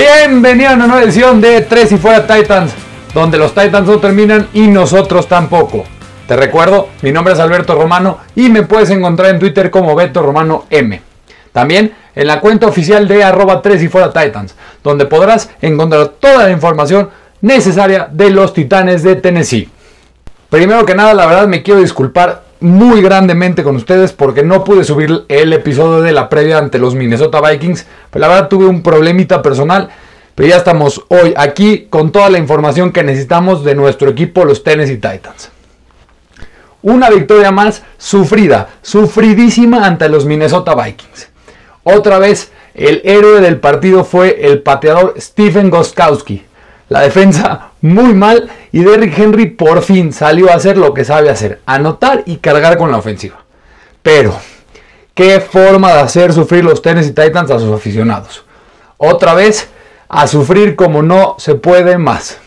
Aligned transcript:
Bienvenido 0.00 0.70
a 0.70 0.74
una 0.76 0.86
nueva 0.86 1.02
edición 1.02 1.42
de 1.42 1.60
Tres 1.60 1.92
y 1.92 1.98
Fuera 1.98 2.26
Titans, 2.26 2.72
donde 3.12 3.36
los 3.36 3.52
Titans 3.52 3.86
no 3.86 3.98
terminan 3.98 4.48
y 4.54 4.66
nosotros 4.66 5.28
tampoco. 5.28 5.84
Te 6.26 6.36
recuerdo, 6.36 6.88
mi 7.02 7.12
nombre 7.12 7.34
es 7.34 7.38
Alberto 7.38 7.74
Romano 7.74 8.16
y 8.34 8.48
me 8.48 8.62
puedes 8.62 8.88
encontrar 8.88 9.28
en 9.28 9.38
Twitter 9.38 9.70
como 9.70 9.94
Beto 9.94 10.22
Romano 10.22 10.64
M. 10.70 11.02
También 11.52 11.92
en 12.14 12.26
la 12.26 12.40
cuenta 12.40 12.66
oficial 12.66 13.06
de 13.08 13.22
arroba 13.22 13.60
3 13.60 13.82
y 13.82 13.88
fuera 13.88 14.10
Titans, 14.10 14.54
donde 14.82 15.04
podrás 15.04 15.50
encontrar 15.60 16.08
toda 16.18 16.44
la 16.44 16.50
información 16.50 17.10
necesaria 17.42 18.08
de 18.10 18.30
los 18.30 18.54
Titanes 18.54 19.02
de 19.02 19.16
Tennessee. 19.16 19.68
Primero 20.48 20.86
que 20.86 20.94
nada, 20.94 21.12
la 21.12 21.26
verdad 21.26 21.46
me 21.46 21.62
quiero 21.62 21.80
disculpar 21.80 22.44
muy 22.60 23.02
grandemente 23.02 23.62
con 23.62 23.76
ustedes 23.76 24.12
porque 24.12 24.42
no 24.42 24.64
pude 24.64 24.84
subir 24.84 25.24
el 25.28 25.52
episodio 25.52 26.02
de 26.02 26.12
la 26.12 26.28
previa 26.28 26.58
ante 26.58 26.78
los 26.78 26.94
Minnesota 26.94 27.40
Vikings. 27.40 27.86
Pero 28.10 28.20
la 28.20 28.28
verdad 28.28 28.48
tuve 28.48 28.66
un 28.66 28.82
problemita 28.82 29.42
personal. 29.42 29.88
Pero 30.34 30.48
ya 30.48 30.56
estamos 30.56 31.04
hoy 31.08 31.34
aquí 31.36 31.86
con 31.90 32.12
toda 32.12 32.30
la 32.30 32.38
información 32.38 32.92
que 32.92 33.02
necesitamos 33.02 33.64
de 33.64 33.74
nuestro 33.74 34.10
equipo, 34.10 34.44
los 34.44 34.62
Tennessee 34.62 34.96
Titans. 34.96 35.50
Una 36.82 37.10
victoria 37.10 37.50
más 37.50 37.82
sufrida, 37.98 38.70
sufridísima 38.80 39.84
ante 39.84 40.08
los 40.08 40.24
Minnesota 40.24 40.74
Vikings. 40.74 41.28
Otra 41.82 42.18
vez, 42.18 42.52
el 42.74 43.02
héroe 43.04 43.40
del 43.40 43.58
partido 43.58 44.04
fue 44.04 44.46
el 44.46 44.62
pateador 44.62 45.14
Stephen 45.18 45.68
Goskowski. 45.68 46.44
La 46.90 47.02
defensa 47.02 47.70
muy 47.82 48.14
mal 48.14 48.50
y 48.72 48.82
Derrick 48.82 49.16
Henry 49.16 49.46
por 49.46 49.80
fin 49.82 50.12
salió 50.12 50.50
a 50.50 50.56
hacer 50.56 50.76
lo 50.76 50.92
que 50.92 51.04
sabe 51.04 51.30
hacer, 51.30 51.60
anotar 51.64 52.24
y 52.26 52.38
cargar 52.38 52.76
con 52.76 52.90
la 52.90 52.98
ofensiva. 52.98 53.44
Pero, 54.02 54.36
qué 55.14 55.40
forma 55.40 55.92
de 55.92 56.00
hacer 56.00 56.32
sufrir 56.32 56.64
los 56.64 56.82
Tennessee 56.82 57.12
Titans 57.12 57.52
a 57.52 57.60
sus 57.60 57.72
aficionados. 57.72 58.44
Otra 58.96 59.34
vez, 59.34 59.68
a 60.08 60.26
sufrir 60.26 60.74
como 60.74 61.00
no 61.00 61.36
se 61.38 61.54
puede 61.54 61.96
más. 61.96 62.38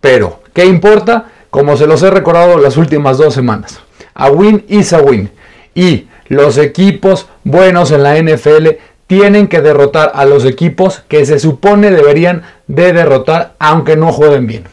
Pero, 0.00 0.40
¿qué 0.54 0.64
importa? 0.64 1.26
Como 1.50 1.76
se 1.76 1.86
los 1.86 2.02
he 2.02 2.10
recordado 2.10 2.56
las 2.56 2.78
últimas 2.78 3.18
dos 3.18 3.34
semanas. 3.34 3.80
A 4.14 4.30
win 4.30 4.64
is 4.68 4.94
a 4.94 5.02
win. 5.02 5.30
Y 5.74 6.08
los 6.28 6.56
equipos 6.56 7.26
buenos 7.44 7.90
en 7.90 8.02
la 8.02 8.16
NFL 8.16 8.68
tienen 9.06 9.46
que 9.46 9.60
derrotar 9.60 10.12
a 10.14 10.24
los 10.24 10.46
equipos 10.46 11.02
que 11.06 11.26
se 11.26 11.38
supone 11.38 11.90
deberían 11.90 12.44
de 12.68 12.92
derrotar 12.92 13.54
aunque 13.58 13.96
no 13.96 14.12
jueguen 14.12 14.46
bien. 14.46 14.64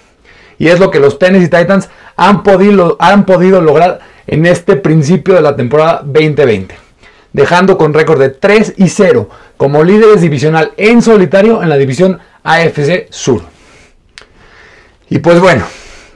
Y 0.57 0.67
es 0.67 0.79
lo 0.79 0.91
que 0.91 0.99
los 0.99 1.17
Tennessee 1.19 1.49
Titans 1.49 1.89
han 2.15 2.43
podido, 2.43 2.95
han 2.99 3.25
podido 3.25 3.61
lograr 3.61 3.99
en 4.27 4.45
este 4.45 4.75
principio 4.75 5.33
de 5.33 5.41
la 5.41 5.55
temporada 5.55 6.01
2020. 6.05 6.75
Dejando 7.33 7.77
con 7.77 7.93
récord 7.93 8.19
de 8.19 8.29
3 8.29 8.75
y 8.77 8.87
0 8.87 9.29
como 9.57 9.83
líderes 9.83 10.21
divisional 10.21 10.71
en 10.77 11.01
solitario 11.01 11.61
en 11.63 11.69
la 11.69 11.77
división 11.77 12.19
AFC 12.43 13.07
Sur. 13.09 13.41
Y 15.09 15.19
pues 15.19 15.39
bueno, 15.39 15.65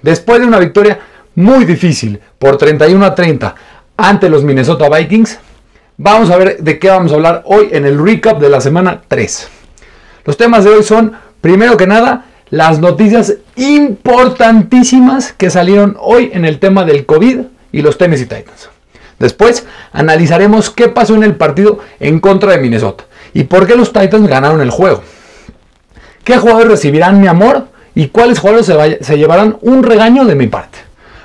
después 0.02 0.40
de 0.40 0.48
una 0.48 0.60
victoria 0.60 1.00
muy 1.36 1.66
difícil 1.66 2.20
por 2.38 2.58
31 2.58 3.06
a 3.06 3.16
30 3.16 3.56
ante 3.98 4.30
los 4.30 4.44
Minnesota 4.44 4.88
Vikings, 4.90 5.40
Vamos 6.02 6.30
a 6.30 6.38
ver 6.38 6.60
de 6.60 6.80
qué 6.80 6.88
vamos 6.88 7.12
a 7.12 7.16
hablar 7.16 7.42
hoy 7.44 7.68
en 7.74 7.86
el 7.86 8.02
recap 8.02 8.40
de 8.40 8.48
la 8.48 8.62
semana 8.62 9.02
3. 9.06 9.50
Los 10.24 10.38
temas 10.38 10.64
de 10.64 10.70
hoy 10.70 10.82
son, 10.82 11.12
primero 11.42 11.78
que 11.78 11.88
nada, 11.88 12.26
las 12.50 12.80
noticias 12.80 13.36
importantísimas 13.56 15.34
que 15.34 15.50
salieron 15.50 15.98
hoy 16.00 16.32
en 16.34 16.46
el 16.46 16.60
tema 16.60 16.84
del 16.84 17.06
COVID 17.06 17.40
y 17.72 17.82
los 17.82 17.98
Tennessee 17.98 18.26
Titans. 18.26 18.70
Después 19.20 19.66
analizaremos 19.92 20.70
qué 20.70 20.88
pasó 20.88 21.14
en 21.16 21.24
el 21.24 21.36
partido 21.36 21.80
en 22.00 22.20
contra 22.20 22.54
de 22.54 22.60
Minnesota 22.60 23.04
y 23.34 23.44
por 23.44 23.68
qué 23.68 23.76
los 23.76 23.94
Titans 23.94 24.28
ganaron 24.28 24.62
el 24.62 24.72
juego. 24.72 25.04
¿Qué 26.24 26.38
jugadores 26.38 26.70
recibirán 26.70 27.20
mi 27.20 27.28
amor 27.28 27.68
y 27.96 28.08
cuáles 28.08 28.40
jugadores 28.40 28.66
se, 28.66 29.04
se 29.04 29.18
llevarán 29.18 29.58
un 29.62 29.84
regaño 29.84 30.26
de 30.26 30.36
mi 30.36 30.48
parte? 30.48 30.80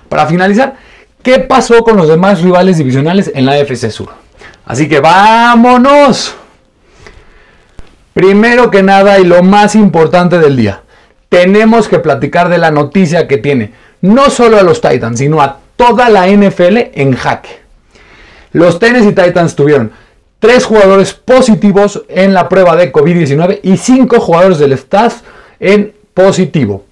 Para 0.09 0.27
finalizar, 0.27 0.75
¿qué 1.23 1.39
pasó 1.39 1.85
con 1.85 1.97
los 1.97 2.09
demás 2.09 2.43
rivales 2.43 2.79
divisionales 2.79 3.31
en 3.35 3.47
la 3.47 3.59
FC 3.59 3.91
Sur? 3.91 4.11
Así 4.67 4.89
que 4.89 5.01
vámonos. 5.01 6.37
Primero 8.15 8.71
que 8.71 8.83
nada 8.83 9.19
y 9.19 9.25
lo 9.25 9.43
más 9.43 9.75
importante 9.75 10.39
del 10.39 10.57
día, 10.57 10.83
tenemos 11.29 11.89
que 11.89 11.99
platicar 11.99 12.49
de 12.49 12.59
la 12.59 12.71
noticia 12.71 13.27
que 13.27 13.39
tiene 13.39 13.73
no 14.01 14.31
solo 14.31 14.59
a 14.59 14.63
los 14.63 14.81
Titans, 14.81 15.19
sino 15.19 15.43
a 15.43 15.59
toda 15.77 16.09
la 16.09 16.29
NFL 16.29 16.77
en 16.95 17.15
jaque. 17.17 17.59
Los 18.53 18.79
Tennessee 18.79 19.15
Titans 19.15 19.57
tuvieron 19.57 19.91
tres 20.39 20.65
jugadores 20.65 21.13
positivos 21.13 22.05
en 22.09 22.35
la 22.35 22.49
prueba 22.49 22.77
de 22.77 22.93
COVID-19 22.93 23.61
y 23.63 23.77
cinco 23.79 24.21
jugadores 24.21 24.59
del 24.59 24.75
staff 24.75 25.23
en 25.59 25.93
positivo. 26.15 26.85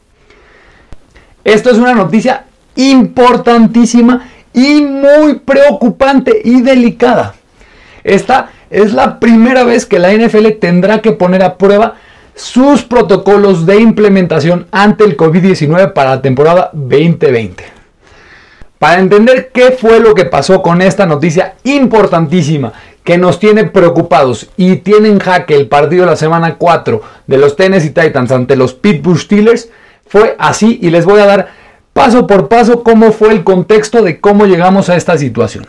Esto 1.44 1.70
es 1.70 1.76
una 1.76 1.94
noticia 1.94 2.46
importantísima 2.74 4.28
y 4.52 4.80
muy 4.80 5.34
preocupante 5.34 6.40
y 6.42 6.62
delicada. 6.62 7.34
Esta 8.02 8.50
es 8.72 8.92
la 8.92 9.20
primera 9.20 9.64
vez 9.64 9.86
que 9.86 9.98
la 9.98 10.12
NFL 10.12 10.48
tendrá 10.60 11.00
que 11.00 11.12
poner 11.12 11.42
a 11.42 11.58
prueba 11.58 11.94
sus 12.34 12.82
protocolos 12.82 13.66
de 13.66 13.76
implementación 13.76 14.66
ante 14.72 15.04
el 15.04 15.16
COVID-19 15.16 15.92
para 15.92 16.10
la 16.10 16.22
temporada 16.22 16.70
2020. 16.72 17.64
Para 18.78 19.00
entender 19.00 19.50
qué 19.52 19.70
fue 19.72 20.00
lo 20.00 20.14
que 20.14 20.24
pasó 20.24 20.62
con 20.62 20.82
esta 20.82 21.06
noticia 21.06 21.54
importantísima 21.62 22.72
que 23.04 23.18
nos 23.18 23.38
tiene 23.38 23.64
preocupados 23.64 24.48
y 24.56 24.76
tiene 24.76 25.08
en 25.08 25.20
jaque 25.20 25.54
el 25.54 25.68
partido 25.68 26.04
de 26.04 26.10
la 26.10 26.16
semana 26.16 26.56
4 26.56 27.02
de 27.26 27.38
los 27.38 27.54
Tennessee 27.56 27.90
Titans 27.90 28.32
ante 28.32 28.56
los 28.56 28.74
Pittsburgh 28.74 29.18
Steelers, 29.18 29.68
fue 30.06 30.34
así 30.38 30.78
y 30.82 30.90
les 30.90 31.04
voy 31.04 31.20
a 31.20 31.26
dar 31.26 31.48
paso 31.92 32.26
por 32.26 32.48
paso 32.48 32.82
cómo 32.82 33.12
fue 33.12 33.30
el 33.32 33.44
contexto 33.44 34.02
de 34.02 34.20
cómo 34.20 34.46
llegamos 34.46 34.88
a 34.88 34.96
esta 34.96 35.16
situación. 35.18 35.66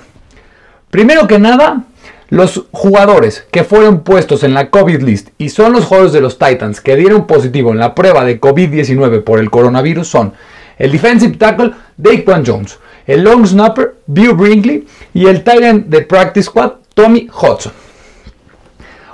Primero 0.90 1.28
que 1.28 1.40
nada, 1.40 1.84
los 2.33 2.63
jugadores 2.71 3.45
que 3.51 3.63
fueron 3.63 3.99
puestos 3.99 4.44
en 4.44 4.55
la 4.55 4.71
COVID 4.71 5.03
list 5.03 5.29
y 5.38 5.49
son 5.49 5.71
los 5.71 5.85
jugadores 5.85 6.13
de 6.13 6.21
los 6.21 6.39
Titans 6.39 6.81
que 6.81 6.95
dieron 6.95 7.27
positivo 7.27 7.71
en 7.71 7.77
la 7.77 7.94
prueba 7.94 8.25
de 8.25 8.41
COVID-19 8.41 9.23
por 9.23 9.38
el 9.38 9.51
coronavirus 9.51 10.07
son 10.07 10.33
el 10.79 10.91
defensive 10.91 11.38
tackle 11.38 11.73
Daquan 11.95 12.44
Jones, 12.44 12.79
el 13.05 13.23
long 13.23 13.45
snapper 13.45 13.97
Bill 14.07 14.33
Brinkley 14.33 14.88
y 15.13 15.27
el 15.27 15.44
tight 15.44 15.61
end 15.61 15.85
de 15.89 16.01
practice 16.01 16.45
squad 16.45 16.71
Tommy 16.95 17.29
Hudson. 17.29 17.71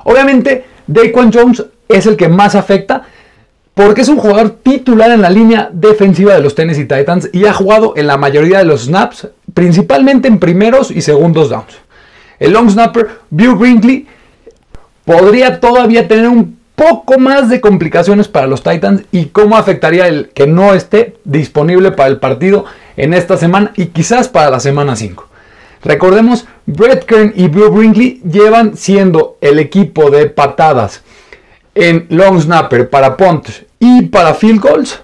Obviamente, 0.05 0.63
Daquan 0.87 1.29
Jones 1.33 1.65
es 1.89 2.05
el 2.05 2.15
que 2.15 2.29
más 2.29 2.55
afecta 2.55 3.03
porque 3.73 3.99
es 3.99 4.07
un 4.07 4.17
jugador 4.17 4.51
titular 4.63 5.11
en 5.11 5.21
la 5.21 5.29
línea 5.29 5.69
defensiva 5.73 6.35
de 6.35 6.39
los 6.39 6.55
Tennessee 6.55 6.85
Titans 6.85 7.29
y 7.33 7.43
ha 7.47 7.53
jugado 7.53 7.95
en 7.97 8.07
la 8.07 8.15
mayoría 8.15 8.59
de 8.59 8.65
los 8.65 8.85
snaps, 8.85 9.27
principalmente 9.53 10.29
en 10.29 10.39
primeros 10.39 10.89
y 10.89 11.01
segundos 11.01 11.49
downs. 11.49 11.88
El 12.39 12.53
long 12.53 12.69
snapper 12.69 13.09
Bill 13.29 13.55
Brinkley 13.55 14.07
podría 15.05 15.59
todavía 15.59 16.07
tener 16.07 16.27
un 16.27 16.57
poco 16.75 17.19
más 17.19 17.49
de 17.49 17.59
complicaciones 17.59 18.29
para 18.29 18.47
los 18.47 18.63
Titans 18.63 19.03
y 19.11 19.25
cómo 19.25 19.57
afectaría 19.57 20.07
el 20.07 20.29
que 20.29 20.47
no 20.47 20.73
esté 20.73 21.17
disponible 21.25 21.91
para 21.91 22.09
el 22.09 22.19
partido 22.19 22.65
en 22.95 23.13
esta 23.13 23.35
semana 23.35 23.73
y 23.75 23.87
quizás 23.87 24.29
para 24.29 24.49
la 24.49 24.59
semana 24.61 24.95
5. 24.95 25.27
Recordemos, 25.83 26.45
Brett 26.65 27.05
Kern 27.05 27.33
y 27.35 27.47
Bill 27.47 27.69
Brinkley 27.69 28.21
llevan 28.29 28.77
siendo 28.77 29.37
el 29.41 29.59
equipo 29.59 30.09
de 30.09 30.27
patadas 30.27 31.03
en 31.75 32.05
long 32.09 32.39
snapper 32.39 32.89
para 32.89 33.17
punts 33.17 33.65
y 33.79 34.03
para 34.03 34.33
field 34.33 34.61
goals 34.61 35.01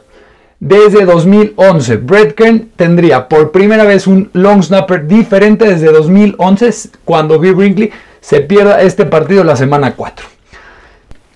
desde 0.60 1.06
2011. 1.06 1.98
Brett 1.98 2.36
Kern 2.36 2.70
tendría 2.76 3.28
por 3.28 3.52
primera 3.52 3.84
vez 3.84 4.08
un 4.08 4.30
long 4.34 4.64
snapper 4.64 5.08
diferente 5.08 5.66
desde 5.66 5.92
2011 5.92 6.90
cuando 7.04 7.40
Bill 7.40 7.56
Brinkley 7.56 7.92
se 8.22 8.42
pierda 8.42 8.82
este 8.82 9.06
partido 9.06 9.44
la 9.44 9.56
semana 9.56 9.96
4. 9.96 10.26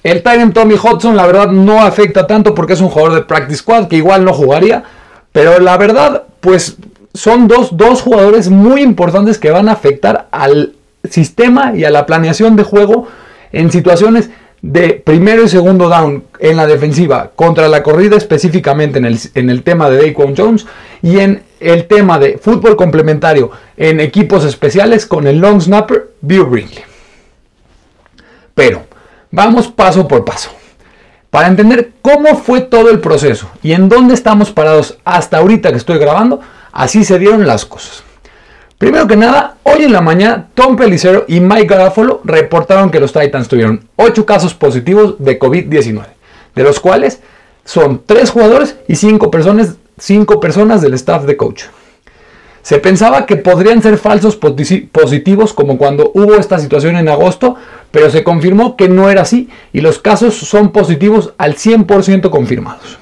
El 0.03 0.23
Tyrant 0.23 0.53
Tommy 0.53 0.75
Hudson 0.75 1.15
la 1.15 1.27
verdad 1.27 1.47
no 1.49 1.81
afecta 1.81 2.25
tanto 2.25 2.55
porque 2.55 2.73
es 2.73 2.81
un 2.81 2.89
jugador 2.89 3.15
de 3.15 3.21
practice 3.23 3.59
squad 3.59 3.87
que 3.87 3.97
igual 3.97 4.23
no 4.23 4.33
jugaría, 4.33 4.83
pero 5.31 5.59
la 5.59 5.77
verdad 5.77 6.23
pues 6.39 6.77
son 7.13 7.47
dos, 7.47 7.75
dos 7.75 8.01
jugadores 8.01 8.49
muy 8.49 8.81
importantes 8.81 9.37
que 9.37 9.51
van 9.51 9.67
a 9.67 9.73
afectar 9.73 10.27
al 10.31 10.73
sistema 11.09 11.73
y 11.75 11.83
a 11.83 11.89
la 11.89 12.05
planeación 12.05 12.55
de 12.55 12.63
juego 12.63 13.07
en 13.51 13.71
situaciones 13.71 14.29
de 14.61 14.93
primero 14.93 15.43
y 15.43 15.49
segundo 15.49 15.87
down 15.87 16.25
en 16.39 16.57
la 16.57 16.67
defensiva 16.67 17.31
contra 17.35 17.67
la 17.67 17.81
corrida 17.81 18.17
específicamente 18.17 18.97
en 18.97 19.05
el, 19.05 19.19
en 19.35 19.49
el 19.49 19.63
tema 19.63 19.89
de 19.89 20.05
Daquan 20.05 20.35
Jones 20.35 20.65
y 21.01 21.19
en 21.19 21.43
el 21.59 21.87
tema 21.87 22.19
de 22.19 22.37
fútbol 22.37 22.75
complementario 22.75 23.51
en 23.77 23.99
equipos 23.99 24.43
especiales 24.45 25.05
con 25.05 25.27
el 25.27 25.39
long 25.39 25.61
snapper 25.61 26.11
Bill 26.21 26.43
Brinkley. 26.43 26.83
Pero 28.53 28.83
vamos 29.31 29.67
paso 29.69 30.07
por 30.07 30.25
paso. 30.25 30.51
Para 31.29 31.47
entender 31.47 31.91
cómo 32.01 32.35
fue 32.35 32.61
todo 32.61 32.89
el 32.89 32.99
proceso 32.99 33.49
y 33.61 33.73
en 33.73 33.87
dónde 33.87 34.15
estamos 34.15 34.51
parados 34.51 34.97
hasta 35.05 35.37
ahorita 35.37 35.71
que 35.71 35.77
estoy 35.77 35.99
grabando, 35.99 36.41
así 36.71 37.05
se 37.05 37.19
dieron 37.19 37.45
las 37.45 37.65
cosas. 37.65 38.03
Primero 38.79 39.07
que 39.07 39.17
nada, 39.17 39.57
hoy 39.63 39.83
en 39.83 39.91
la 39.91 39.99
mañana, 39.99 40.47
Tom 40.53 40.77
Pelicero 40.77 41.25
y 41.27 41.41
Mike 41.41 41.67
Garafolo 41.67 42.21
reportaron 42.23 42.89
que 42.89 43.01
los 43.01 43.11
Titans 43.11 43.49
tuvieron 43.49 43.89
8 43.97 44.25
casos 44.25 44.53
positivos 44.53 45.15
de 45.19 45.37
COVID-19. 45.37 46.05
de 46.55 46.63
los 46.63 46.79
cuales 46.79 47.19
son 47.65 48.03
3 48.05 48.29
jugadores 48.31 48.77
y 48.87 48.95
5 48.95 49.29
personas, 49.29 49.75
5 49.97 50.39
personas 50.39 50.81
del 50.81 50.93
staff 50.93 51.25
de 51.25 51.35
coach. 51.35 51.65
Se 52.61 52.79
pensaba 52.79 53.25
que 53.25 53.35
podrían 53.35 53.81
ser 53.81 53.97
falsos 53.97 54.37
positivos 54.37 55.53
como 55.53 55.77
cuando 55.77 56.11
hubo 56.13 56.35
esta 56.35 56.57
situación 56.57 56.95
en 56.95 57.09
agosto, 57.09 57.55
pero 57.91 58.09
se 58.09 58.23
confirmó 58.23 58.77
que 58.77 58.87
no 58.87 59.09
era 59.09 59.23
así 59.23 59.49
y 59.73 59.81
los 59.81 59.99
casos 59.99 60.35
son 60.35 60.71
positivos 60.71 61.33
al 61.37 61.55
100% 61.55 62.29
confirmados. 62.29 62.97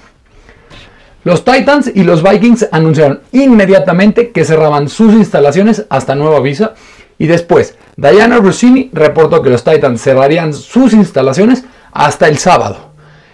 Los 1.28 1.44
Titans 1.44 1.92
y 1.94 2.06
los 2.06 2.24
Vikings 2.24 2.70
anunciaron 2.72 3.20
inmediatamente 3.34 4.30
que 4.32 4.46
cerraban 4.46 4.88
sus 4.88 5.12
instalaciones 5.12 5.86
hasta 5.90 6.16
nuevo 6.16 6.38
aviso 6.38 6.72
y 7.18 7.28
después 7.28 7.76
Diana 7.98 8.38
Rossini 8.38 8.90
reportó 8.94 9.42
que 9.42 9.50
los 9.50 9.62
Titans 9.62 10.02
cerrarían 10.02 10.54
sus 10.54 10.94
instalaciones 10.94 11.66
hasta 11.92 12.30
el 12.30 12.38
sábado. 12.38 12.92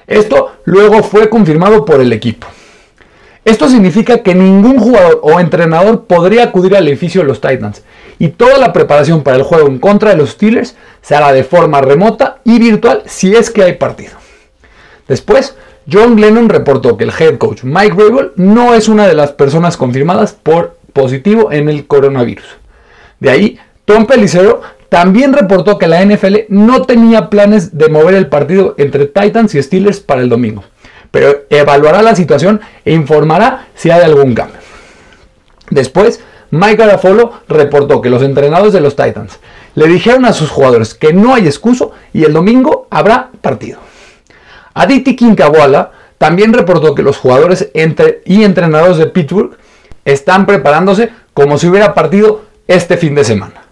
Esto 0.08 0.54
luego 0.66 1.04
fue 1.04 1.30
confirmado 1.30 1.86
por 1.86 2.02
el 2.02 2.12
equipo. 2.14 2.48
Esto 3.46 3.70
significa 3.70 4.24
que 4.24 4.34
ningún 4.34 4.80
jugador 4.80 5.20
o 5.22 5.40
entrenador 5.40 6.06
podría 6.06 6.46
acudir 6.46 6.76
al 6.76 6.88
edificio 6.88 7.22
de 7.22 7.28
los 7.28 7.42
Titans 7.42 7.84
y 8.18 8.30
toda 8.30 8.58
la 8.58 8.74
preparación 8.74 9.22
para 9.22 9.38
el 9.38 9.44
juego 9.44 9.68
en 9.68 9.78
contra 9.78 10.10
de 10.10 10.18
los 10.18 10.32
Steelers 10.32 10.76
se 11.04 11.14
hará 11.14 11.32
de 11.32 11.44
forma 11.44 11.80
remota 11.80 12.40
y 12.44 12.58
virtual 12.58 13.04
si 13.06 13.36
es 13.36 13.52
que 13.52 13.62
hay 13.62 13.74
partido. 13.74 14.14
Después, 15.08 15.56
John 15.92 16.16
Glennon 16.16 16.50
reportó 16.50 16.98
que 16.98 17.04
el 17.04 17.12
head 17.18 17.38
coach 17.38 17.64
Mike 17.64 17.96
Rabel 17.98 18.32
no 18.36 18.74
es 18.74 18.88
una 18.88 19.08
de 19.08 19.14
las 19.14 19.32
personas 19.32 19.78
confirmadas 19.78 20.34
por 20.34 20.78
positivo 20.94 21.52
en 21.52 21.70
el 21.70 21.88
coronavirus. 21.88 22.46
De 23.20 23.30
ahí, 23.30 23.60
Tom 23.86 24.06
Pelicero 24.06 24.62
también 24.90 25.34
reportó 25.34 25.78
que 25.78 25.88
la 25.88 26.06
NFL 26.06 26.36
no 26.50 26.84
tenía 26.84 27.30
planes 27.30 27.78
de 27.78 27.90
mover 27.90 28.16
el 28.16 28.28
partido 28.28 28.76
entre 28.78 29.08
Titans 29.08 29.56
y 29.56 29.64
Steelers 29.64 30.00
para 30.00 30.22
el 30.22 30.30
domingo 30.30 30.64
pero 31.14 31.44
evaluará 31.52 32.02
la 32.02 32.16
situación 32.16 32.60
e 32.84 32.92
informará 32.92 33.68
si 33.76 33.92
hay 33.92 34.02
algún 34.02 34.34
cambio. 34.34 34.58
Después, 35.70 36.22
Mike 36.50 36.78
Garafolo 36.78 37.34
reportó 37.48 38.02
que 38.02 38.10
los 38.10 38.24
entrenadores 38.24 38.74
de 38.74 38.82
los 38.82 38.96
Titans 38.96 39.38
le 39.76 39.86
dijeron 39.86 40.26
a 40.26 40.34
sus 40.34 40.50
jugadores 40.50 40.96
que 40.96 41.14
no 41.14 41.36
hay 41.36 41.46
excuso 41.46 41.92
y 42.14 42.24
el 42.24 42.34
domingo 42.34 42.88
habrá 42.90 43.30
partido. 43.42 43.78
Aditi 44.74 45.16
Kinkawala 45.16 45.92
también 46.18 46.54
reportó 46.54 46.96
que 46.96 47.04
los 47.04 47.18
jugadores 47.18 47.70
y 47.74 48.44
entrenadores 48.44 48.98
de 48.98 49.08
Pittsburgh 49.08 49.58
están 50.06 50.46
preparándose 50.46 51.10
como 51.34 51.58
si 51.58 51.68
hubiera 51.68 51.94
partido 51.94 52.44
este 52.68 52.98
fin 52.98 53.16
de 53.16 53.24
semana. 53.24 53.64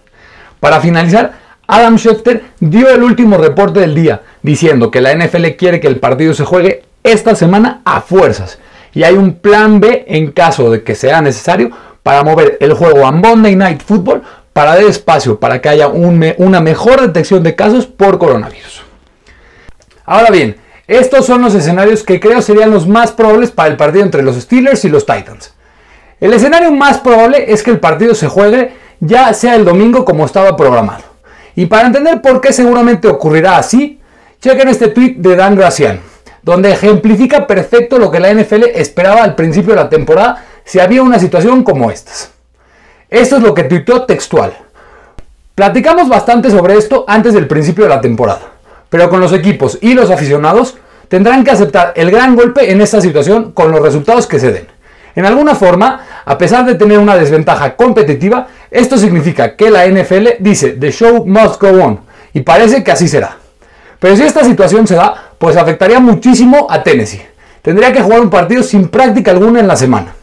Para 0.59 0.80
finalizar, 0.80 1.39
Adam 1.68 1.98
Schefter 1.98 2.44
dio 2.59 2.89
el 2.89 3.03
último 3.03 3.38
reporte 3.38 3.80
del 3.80 3.95
día, 3.95 4.21
diciendo 4.42 4.92
que 4.92 5.01
la 5.01 5.15
NFL 5.15 5.51
quiere 5.57 5.80
que 5.80 5.88
el 5.88 6.00
partido 6.00 6.33
se 6.33 6.44
juegue 6.44 6.83
esta 7.03 7.36
semana 7.36 7.81
a 7.86 8.01
fuerzas. 8.01 8.59
Y 8.94 9.03
hay 9.03 9.15
un 9.15 9.36
plan 9.36 9.80
B 9.80 10.03
en 10.07 10.31
caso 10.31 10.69
de 10.69 10.83
que 10.83 10.95
sea 10.95 11.21
necesario 11.21 11.71
para 12.03 12.24
mover 12.24 12.57
el 12.59 12.74
juego 12.74 13.06
a 13.06 13.12
Monday 13.12 13.56
Night 13.56 13.81
Football 13.81 14.21
para 14.51 14.75
dar 14.75 14.83
espacio 14.83 15.39
para 15.39 15.62
que 15.62 15.69
haya 15.69 15.88
una 15.88 16.59
mejor 16.59 17.00
detección 17.00 17.42
de 17.42 17.56
casos 17.56 17.88
por 17.88 18.19
coronavirus. 18.19 18.83
Ahora 20.06 20.30
bien, 20.30 20.57
estos 20.88 21.25
son 21.25 21.42
los 21.42 21.56
escenarios 21.56 22.04
que 22.04 22.19
creo 22.19 22.42
serían 22.42 22.72
los 22.72 22.88
más 22.88 23.12
probables 23.12 23.51
para 23.51 23.69
el 23.69 23.78
partido 23.78 24.04
entre 24.04 24.24
los 24.24 24.36
Steelers 24.36 24.83
y 24.86 24.89
los 24.89 25.06
Titans. 25.06 25.54
El 26.19 26.33
escenario 26.33 26.72
más 26.72 27.00
probable 27.00 27.51
es 27.51 27.63
que 27.63 27.72
el 27.72 27.80
partido 27.80 28.13
se 28.16 28.28
juegue 28.28 28.74
ya 29.00 29.33
sea 29.33 29.56
el 29.56 29.66
domingo 29.66 30.06
como 30.06 30.25
estaba 30.25 30.56
programado. 30.56 31.04
Y 31.56 31.66
para 31.66 31.88
entender 31.88 32.22
por 32.22 32.39
qué 32.42 32.54
seguramente 32.54 33.07
ocurrirá 33.07 33.57
así, 33.57 34.00
chequen 34.39 34.69
este 34.69 34.89
tweet 34.89 35.16
de 35.18 35.36
Dan 35.36 35.56
Graciano 35.56 36.12
donde 36.42 36.72
ejemplifica 36.72 37.45
perfecto 37.48 38.00
lo 38.00 38.12
que 38.12 38.19
la 38.19 38.34
NFL 38.34 38.63
esperaba 38.74 39.24
al 39.24 39.36
principio 39.36 39.75
de 39.75 39.81
la 39.81 39.89
temporada 39.89 40.45
si 40.63 40.80
había 40.80 41.04
una 41.04 41.19
situación 41.19 41.63
como 41.63 41.92
estas. 41.92 42.31
Esto 43.10 43.38
es 43.38 43.44
lo 43.44 43.54
que 43.54 43.63
tuiteó 43.63 44.06
textual. 44.06 44.54
Platicamos 45.56 46.10
bastante 46.10 46.50
sobre 46.50 46.77
esto 46.77 47.06
antes 47.07 47.34
del 47.34 47.48
principio 47.48 47.84
de 47.84 47.89
la 47.89 48.01
temporada, 48.01 48.54
pero 48.91 49.09
con 49.09 49.21
los 49.21 49.31
equipos 49.31 49.79
y 49.81 49.93
los 49.93 50.11
aficionados 50.11 50.75
tendrán 51.07 51.45
que 51.45 51.51
aceptar 51.51 51.93
el 51.95 52.11
gran 52.11 52.35
golpe 52.35 52.71
en 52.71 52.81
esta 52.81 52.99
situación 52.99 53.53
con 53.53 53.71
los 53.71 53.81
resultados 53.81 54.27
que 54.27 54.38
se 54.38 54.51
den. 54.51 54.67
En 55.15 55.25
alguna 55.25 55.55
forma, 55.55 56.01
a 56.25 56.38
pesar 56.38 56.65
de 56.65 56.75
tener 56.75 56.99
una 56.99 57.15
desventaja 57.15 57.77
competitiva, 57.77 58.49
esto 58.69 58.97
significa 58.97 59.55
que 59.55 59.71
la 59.71 59.88
NFL 59.88 60.27
dice 60.39 60.71
The 60.71 60.91
show 60.91 61.25
must 61.25 61.61
go 61.61 61.69
on, 61.69 62.01
y 62.33 62.41
parece 62.41 62.83
que 62.83 62.91
así 62.91 63.07
será. 63.07 63.38
Pero 63.97 64.17
si 64.17 64.23
esta 64.23 64.43
situación 64.43 64.85
se 64.85 64.95
da, 64.95 65.31
pues 65.38 65.55
afectaría 65.55 66.01
muchísimo 66.01 66.67
a 66.69 66.83
Tennessee. 66.83 67.21
Tendría 67.61 67.93
que 67.93 68.01
jugar 68.01 68.19
un 68.19 68.29
partido 68.29 68.61
sin 68.61 68.89
práctica 68.89 69.31
alguna 69.31 69.61
en 69.61 69.67
la 69.67 69.77
semana. 69.77 70.13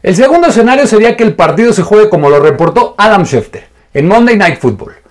El 0.00 0.14
segundo 0.14 0.46
escenario 0.46 0.86
sería 0.86 1.16
que 1.16 1.24
el 1.24 1.34
partido 1.34 1.72
se 1.72 1.82
juegue 1.82 2.08
como 2.08 2.30
lo 2.30 2.38
reportó 2.38 2.94
Adam 2.98 3.24
Schefter, 3.24 3.64
en 3.92 4.06
Monday 4.06 4.36
Night 4.36 4.60
Football. 4.60 5.03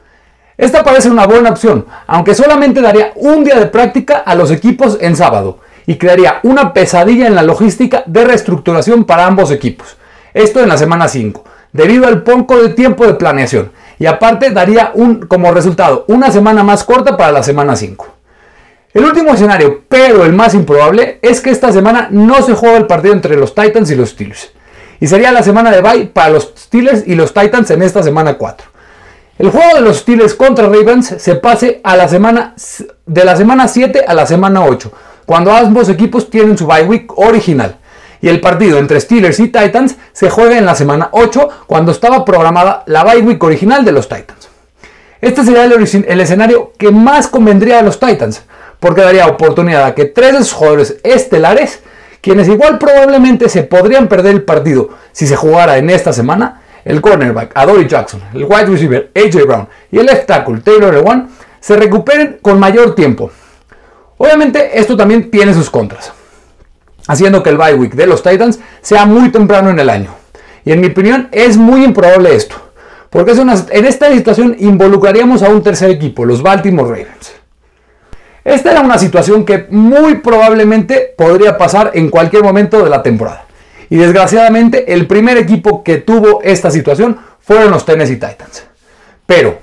Esta 0.58 0.84
parece 0.84 1.10
una 1.10 1.26
buena 1.26 1.50
opción, 1.50 1.86
aunque 2.06 2.36
solamente 2.36 2.82
daría 2.82 3.12
un 3.16 3.44
día 3.44 3.60
de 3.60 3.66
práctica 3.66 4.18
a 4.18 4.36
los 4.36 4.52
equipos 4.52 4.98
en 5.02 5.16
sábado 5.16 5.60
y 5.88 5.98
crearía 5.98 6.40
una 6.44 6.74
pesadilla 6.74 7.26
en 7.28 7.36
la 7.36 7.42
logística 7.42 8.04
de 8.06 8.24
reestructuración 8.24 9.06
para 9.06 9.26
ambos 9.26 9.50
equipos. 9.50 9.98
Esto 10.34 10.62
en 10.62 10.70
la 10.70 10.78
semana 10.78 11.08
5, 11.08 11.44
debido 11.72 12.08
al 12.08 12.22
poco 12.22 12.62
de 12.62 12.70
tiempo 12.70 13.06
de 13.08 13.16
planeación 13.16 13.72
y 13.98 14.06
aparte 14.06 14.52
daría 14.52 14.92
un, 14.94 15.26
como 15.28 15.52
resultado 15.52 16.06
una 16.08 16.32
semana 16.32 16.64
más 16.64 16.84
corta 16.84 17.18
para 17.18 17.32
la 17.32 17.44
semana 17.44 17.76
5. 17.76 18.08
El 18.94 19.06
último 19.06 19.34
escenario, 19.34 19.82
pero 19.90 20.24
el 20.24 20.34
más 20.34 20.54
improbable, 20.54 21.18
es 21.24 21.42
que 21.42 21.50
esta 21.50 21.72
semana 21.72 22.10
no 22.12 22.44
se 22.44 22.54
juega 22.54 22.78
el 22.78 22.86
partido 22.86 23.16
entre 23.16 23.36
los 23.36 23.56
Titans 23.56 23.90
y 23.90 23.96
los 23.96 24.10
Steelers. 24.12 24.52
Y 25.00 25.08
sería 25.08 25.32
la 25.32 25.42
semana 25.42 25.72
de 25.72 25.82
bye 25.82 26.06
para 26.06 26.30
los 26.30 26.54
Steelers 26.56 27.08
y 27.08 27.16
los 27.16 27.34
Titans 27.34 27.72
en 27.72 27.82
esta 27.82 28.04
semana 28.04 28.36
4. 28.36 28.73
El 29.40 29.50
juego 29.50 29.76
de 29.76 29.82
los 29.82 29.98
Steelers 29.98 30.36
contra 30.36 30.68
Ravens 30.68 31.16
se 31.18 31.36
pase 31.36 31.82
a 31.84 31.98
la 31.98 32.08
semana 32.08 32.54
de 33.08 33.25
la 33.25 33.36
semana 33.36 33.68
7 33.68 34.06
a 34.08 34.13
la 34.13 34.28
semana 34.28 34.63
8, 34.63 34.92
cuando 35.25 35.52
ambos 35.52 35.90
equipos 35.90 36.30
tienen 36.30 36.56
su 36.56 36.68
bye 36.68 36.84
week 36.84 37.18
original 37.18 37.78
y 38.22 38.30
el 38.30 38.40
partido 38.40 38.78
entre 38.78 39.02
Steelers 39.02 39.40
y 39.40 39.50
Titans 39.50 39.96
se 40.13 40.30
juega 40.30 40.58
en 40.58 40.66
la 40.66 40.75
semana 40.75 41.10
8 41.12 41.50
cuando 41.66 41.92
estaba 41.92 42.24
programada 42.24 42.84
la 42.86 43.04
bye 43.04 43.22
week 43.22 43.44
original 43.44 43.84
de 43.84 43.92
los 43.92 44.08
Titans. 44.08 44.50
Este 45.20 45.44
sería 45.44 45.66
el, 45.66 46.22
escenario 46.22 46.72
que 46.78 46.92
más 46.92 47.28
convendría 47.28 47.80
a 47.80 47.82
los 47.82 48.00
Titans, 48.00 48.44
porque 48.80 49.02
daría 49.02 49.28
oportunidad 49.28 49.84
a 49.86 49.96
que 49.96 50.06
tres 50.06 50.34
de 50.34 50.40
sus 50.40 50.54
jugadores 50.54 50.98
estelares, 51.04 51.82
quienes 52.22 52.48
igual 52.48 52.78
probablemente 52.78 53.50
se 53.50 53.63
podrían 53.63 54.08
perder 54.08 54.36
el 54.36 54.44
partido 54.44 54.90
si 55.12 55.25
se 55.25 55.36
jugara 55.36 55.78
en 55.78 55.90
esta 55.90 56.13
semana, 56.13 56.62
el 56.86 57.02
cornerback 57.02 57.52
Adoree 57.56 57.88
Jackson, 57.88 58.22
el 58.34 58.46
wide 58.46 58.66
receiver 58.66 59.12
AJ 59.16 59.46
Brown 59.46 59.68
y 59.92 60.00
el 60.00 60.06
left 60.06 60.28
tackle 60.28 60.60
Taylor 60.60 60.96
Ewan, 60.96 61.30
se 61.60 61.75
recuperen 61.75 62.40
con 62.42 62.60
mayor 62.60 62.96
tiempo. 62.96 63.32
Obviamente 64.18 64.80
esto 64.80 64.96
también 64.96 65.32
tiene 65.32 65.54
sus 65.54 65.70
contras 65.70 66.13
haciendo 67.08 67.44
que 67.44 67.50
el 67.50 67.58
bye 67.58 67.74
week 67.74 67.94
de 67.94 68.08
los 68.08 68.24
Titans 68.24 68.60
sea 68.82 69.06
muy 69.06 69.30
temprano 69.30 69.70
en 69.70 69.80
el 69.80 69.90
año. 69.90 70.12
Y 70.66 70.72
en 70.72 70.80
mi 70.80 70.88
opinión 70.88 71.30
es 71.32 71.58
muy 71.58 71.84
improbable 71.84 72.36
esto, 72.36 72.56
porque 73.10 73.34
en 73.34 73.86
esta 73.86 74.12
situación 74.12 74.56
involucraríamos 74.60 75.44
a 75.44 75.50
un 75.50 75.62
tercer 75.62 75.90
equipo, 75.90 76.25
los 76.25 76.42
Baltimore 76.42 76.90
Ravens. 76.90 77.34
Esta 78.46 78.72
era 78.72 78.82
una 78.82 78.98
situación 78.98 79.46
que 79.46 79.68
muy 79.70 80.16
probablemente 80.16 81.13
podría 81.18 81.58
pasar 81.58 81.92
en 81.94 82.10
cualquier 82.10 82.44
momento 82.44 82.84
de 82.84 82.90
la 82.90 83.02
temporada. 83.04 83.46
Y 83.90 83.98
desgraciadamente 83.98 84.94
el 84.94 85.08
primer 85.08 85.38
equipo 85.38 85.84
que 85.84 85.98
tuvo 85.98 86.42
esta 86.44 86.72
situación 86.72 87.18
fueron 87.40 87.72
los 87.72 87.86
Tennessee 87.86 88.16
Titans. 88.16 88.63
Pero 89.25 89.60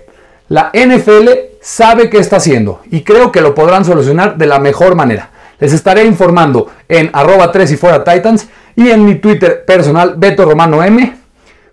la 0.49 0.71
NFL 0.73 1.29
sabe 1.61 2.11
qué 2.11 2.19
está 2.19 2.37
haciendo 2.37 2.81
y 2.91 3.03
creo 3.03 3.31
que 3.31 3.41
lo 3.41 3.55
podrán 3.55 3.85
solucionar 3.85 4.37
de 4.37 4.47
la 4.47 4.59
mejor 4.59 4.95
manera. 4.95 5.31
Les 5.59 5.73
estaré 5.73 6.05
informando 6.05 6.71
en 6.89 7.11
arroba 7.13 7.53
3 7.53 7.73
y 7.73 7.77
fuera 7.77 8.03
Titans 8.03 8.49
y 8.75 8.91
en 8.91 9.05
mi 9.05 9.17
Twitter 9.17 9.65
personal 9.65 10.15
Beto 10.17 10.45
Romano 10.45 10.83
M 10.83 11.17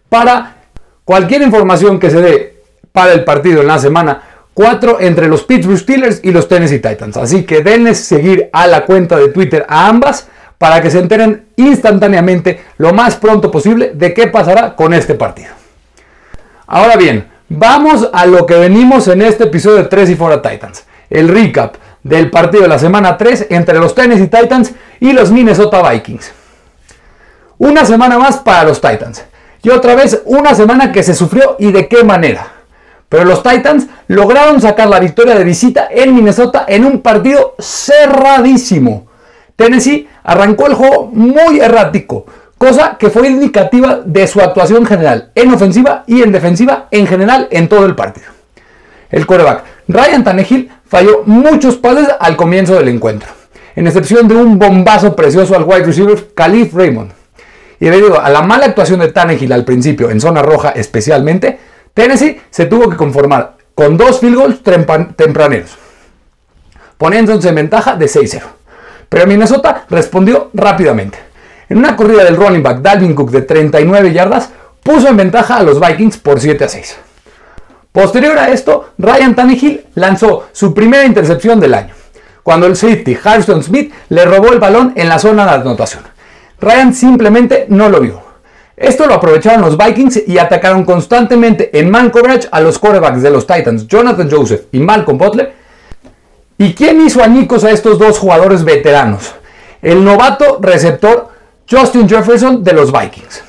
para 0.10 0.58
cualquier 1.06 1.42
información 1.42 2.00
que 2.00 2.10
se 2.10 2.22
dé 2.22 2.62
para 2.92 3.14
el 3.14 3.24
partido 3.24 3.62
en 3.62 3.68
la 3.68 3.80
semana 3.80 4.22
4 4.54 5.02
entre 5.02 5.28
los 5.28 5.44
Pittsburgh 5.44 5.78
Steelers 5.78 6.20
y 6.24 6.32
los 6.32 6.48
Tennessee 6.48 6.80
Titans. 6.80 7.16
Así 7.16 7.44
que 7.44 7.62
denles 7.62 8.00
seguir 8.00 8.50
a 8.52 8.68
la 8.68 8.86
cuenta 8.86 9.18
de 9.18 9.30
Twitter 9.30 9.66
a 9.70 9.88
ambas 9.88 10.28
para 10.58 10.82
que 10.82 10.90
se 10.90 11.00
enteren 11.00 11.48
instantáneamente 11.56 12.64
lo 12.78 12.94
más 12.94 13.16
pronto 13.16 13.52
posible 13.52 13.92
de 13.94 14.14
qué 14.14 14.28
pasará 14.28 14.76
con 14.76 14.94
este 14.94 15.16
partido. 15.16 15.50
Ahora 16.66 16.96
bien, 16.96 17.28
vamos 17.50 18.10
a 18.12 18.26
lo 18.26 18.46
que 18.46 18.56
venimos 18.56 19.08
en 19.08 19.22
este 19.22 19.46
episodio 19.46 19.78
de 19.78 19.86
3 19.86 20.10
y 20.10 20.16
fuera 20.16 20.42
Titans. 20.42 20.86
El 21.10 21.30
recap 21.30 21.76
del 22.04 22.30
partido 22.30 22.64
de 22.64 22.70
la 22.70 22.80
semana 22.80 23.18
3 23.18 23.48
entre 23.50 23.80
los 23.80 23.96
Tennessee 23.96 24.28
Titans 24.28 24.74
y 25.00 25.14
los 25.14 25.32
Minnesota 25.32 25.88
Vikings. 25.90 26.32
Una 27.60 27.86
semana 27.86 28.18
más 28.18 28.38
para 28.38 28.64
los 28.64 28.82
Titans. 28.82 29.24
Y 29.64 29.70
otra 29.70 29.96
vez 29.96 30.22
una 30.26 30.56
semana 30.56 30.92
que 30.92 31.04
se 31.04 31.14
sufrió 31.14 31.56
y 31.60 31.72
de 31.72 31.88
qué 31.88 32.04
manera. 32.04 32.48
Pero 33.10 33.26
los 33.26 33.42
Titans 33.42 33.88
lograron 34.08 34.62
sacar 34.62 34.88
la 34.88 35.00
victoria 35.00 35.36
de 35.36 35.44
visita 35.44 35.88
en 35.90 36.14
Minnesota 36.14 36.66
en 36.68 36.86
un 36.86 37.02
partido 37.02 37.56
cerradísimo. 37.60 39.07
Tennessee 39.58 40.08
arrancó 40.24 40.68
el 40.68 40.76
juego 40.76 41.10
muy 41.12 41.60
errático, 41.60 42.28
cosa 42.60 42.96
que 43.00 43.10
fue 43.10 43.28
indicativa 43.28 44.02
de 44.06 44.28
su 44.28 44.40
actuación 44.40 44.86
general 44.86 45.32
en 45.34 45.52
ofensiva 45.52 46.04
y 46.06 46.22
en 46.22 46.32
defensiva 46.32 46.88
en 46.92 47.08
general 47.08 47.48
en 47.50 47.68
todo 47.68 47.88
el 47.88 47.96
partido. 47.96 48.28
El 49.10 49.26
quarterback 49.26 49.64
Ryan 49.88 50.24
Tannehill 50.24 50.70
falló 50.86 51.24
muchos 51.26 51.76
pases 51.78 52.08
al 52.20 52.36
comienzo 52.36 52.76
del 52.76 52.88
encuentro, 52.88 53.30
en 53.76 53.88
excepción 53.88 54.28
de 54.28 54.36
un 54.36 54.60
bombazo 54.60 55.16
precioso 55.16 55.56
al 55.56 55.64
wide 55.64 55.86
receiver 55.86 56.34
Khalif 56.36 56.76
Raymond. 56.76 57.12
Y 57.80 57.88
debido 57.88 58.22
a 58.22 58.30
la 58.30 58.44
mala 58.44 58.68
actuación 58.68 59.00
de 59.00 59.12
Tannehill 59.12 59.54
al 59.54 59.66
principio, 59.66 60.12
en 60.12 60.22
zona 60.22 60.44
roja 60.44 60.70
especialmente, 60.70 61.60
Tennessee 61.96 62.40
se 62.52 62.68
tuvo 62.68 62.90
que 62.90 62.96
conformar 62.96 63.58
con 63.74 63.98
dos 63.98 64.20
field 64.20 64.36
goals 64.36 64.62
tempraneros, 65.16 65.78
poniéndose 67.00 67.50
en 67.50 67.56
ventaja 67.56 67.96
de 67.96 68.06
6-0. 68.06 68.57
Pero 69.10 69.28
Minnesota 69.28 69.86
respondió 69.90 70.50
rápidamente. 70.54 71.18
En 71.70 71.78
una 71.78 71.96
corrida 71.96 72.24
del 72.24 72.36
running 72.36 72.64
back 72.64 72.80
Dalvin 72.82 73.14
Cook 73.14 73.32
de 73.32 73.42
39 73.42 74.14
yardas, 74.14 74.50
puso 74.84 75.08
en 75.08 75.18
ventaja 75.18 75.58
a 75.58 75.64
los 75.64 75.80
Vikings 75.80 76.18
por 76.18 76.40
7 76.40 76.64
a 76.64 76.70
6. 76.70 76.98
Posterior 77.92 78.38
a 78.38 78.52
esto, 78.52 78.92
Ryan 78.98 79.36
Tannehill 79.36 79.88
lanzó 79.96 80.48
su 80.52 80.74
primera 80.74 81.04
intercepción 81.04 81.60
del 81.60 81.74
año, 81.74 81.94
cuando 82.44 82.68
el 82.68 82.76
safety 82.76 83.18
Harrison 83.22 83.64
Smith 83.64 83.94
le 84.10 84.24
robó 84.26 84.54
el 84.54 84.60
balón 84.60 84.94
en 84.96 85.10
la 85.10 85.20
zona 85.20 85.46
de 85.46 85.52
anotación. 85.52 86.04
Ryan 86.60 86.94
simplemente 86.94 87.66
no 87.70 87.90
lo 87.90 88.00
vio. 88.00 88.22
Esto 88.78 89.08
lo 89.08 89.16
aprovecharon 89.16 89.62
los 89.62 89.78
Vikings 89.78 90.28
y 90.28 90.38
atacaron 90.38 90.86
constantemente 90.86 91.78
en 91.80 91.90
man 91.90 92.12
coverage 92.12 92.48
a 92.52 92.62
los 92.62 92.78
quarterbacks 92.78 93.24
de 93.24 93.32
los 93.32 93.48
Titans, 93.48 93.88
Jonathan 93.88 94.30
Joseph 94.30 94.66
y 94.72 94.80
Malcolm 94.80 95.18
Butler. 95.18 95.54
¿Y 96.60 96.74
quién 96.74 97.00
hizo 97.02 97.22
añicos 97.22 97.64
a 97.64 97.70
estos 97.70 98.00
dos 98.00 98.18
jugadores 98.18 98.64
veteranos? 98.64 99.36
El 99.80 100.04
novato 100.04 100.58
receptor 100.60 101.30
Justin 101.70 102.10
Jefferson 102.10 102.64
de 102.64 102.74
los 102.74 102.92
Vikings. 102.92 103.44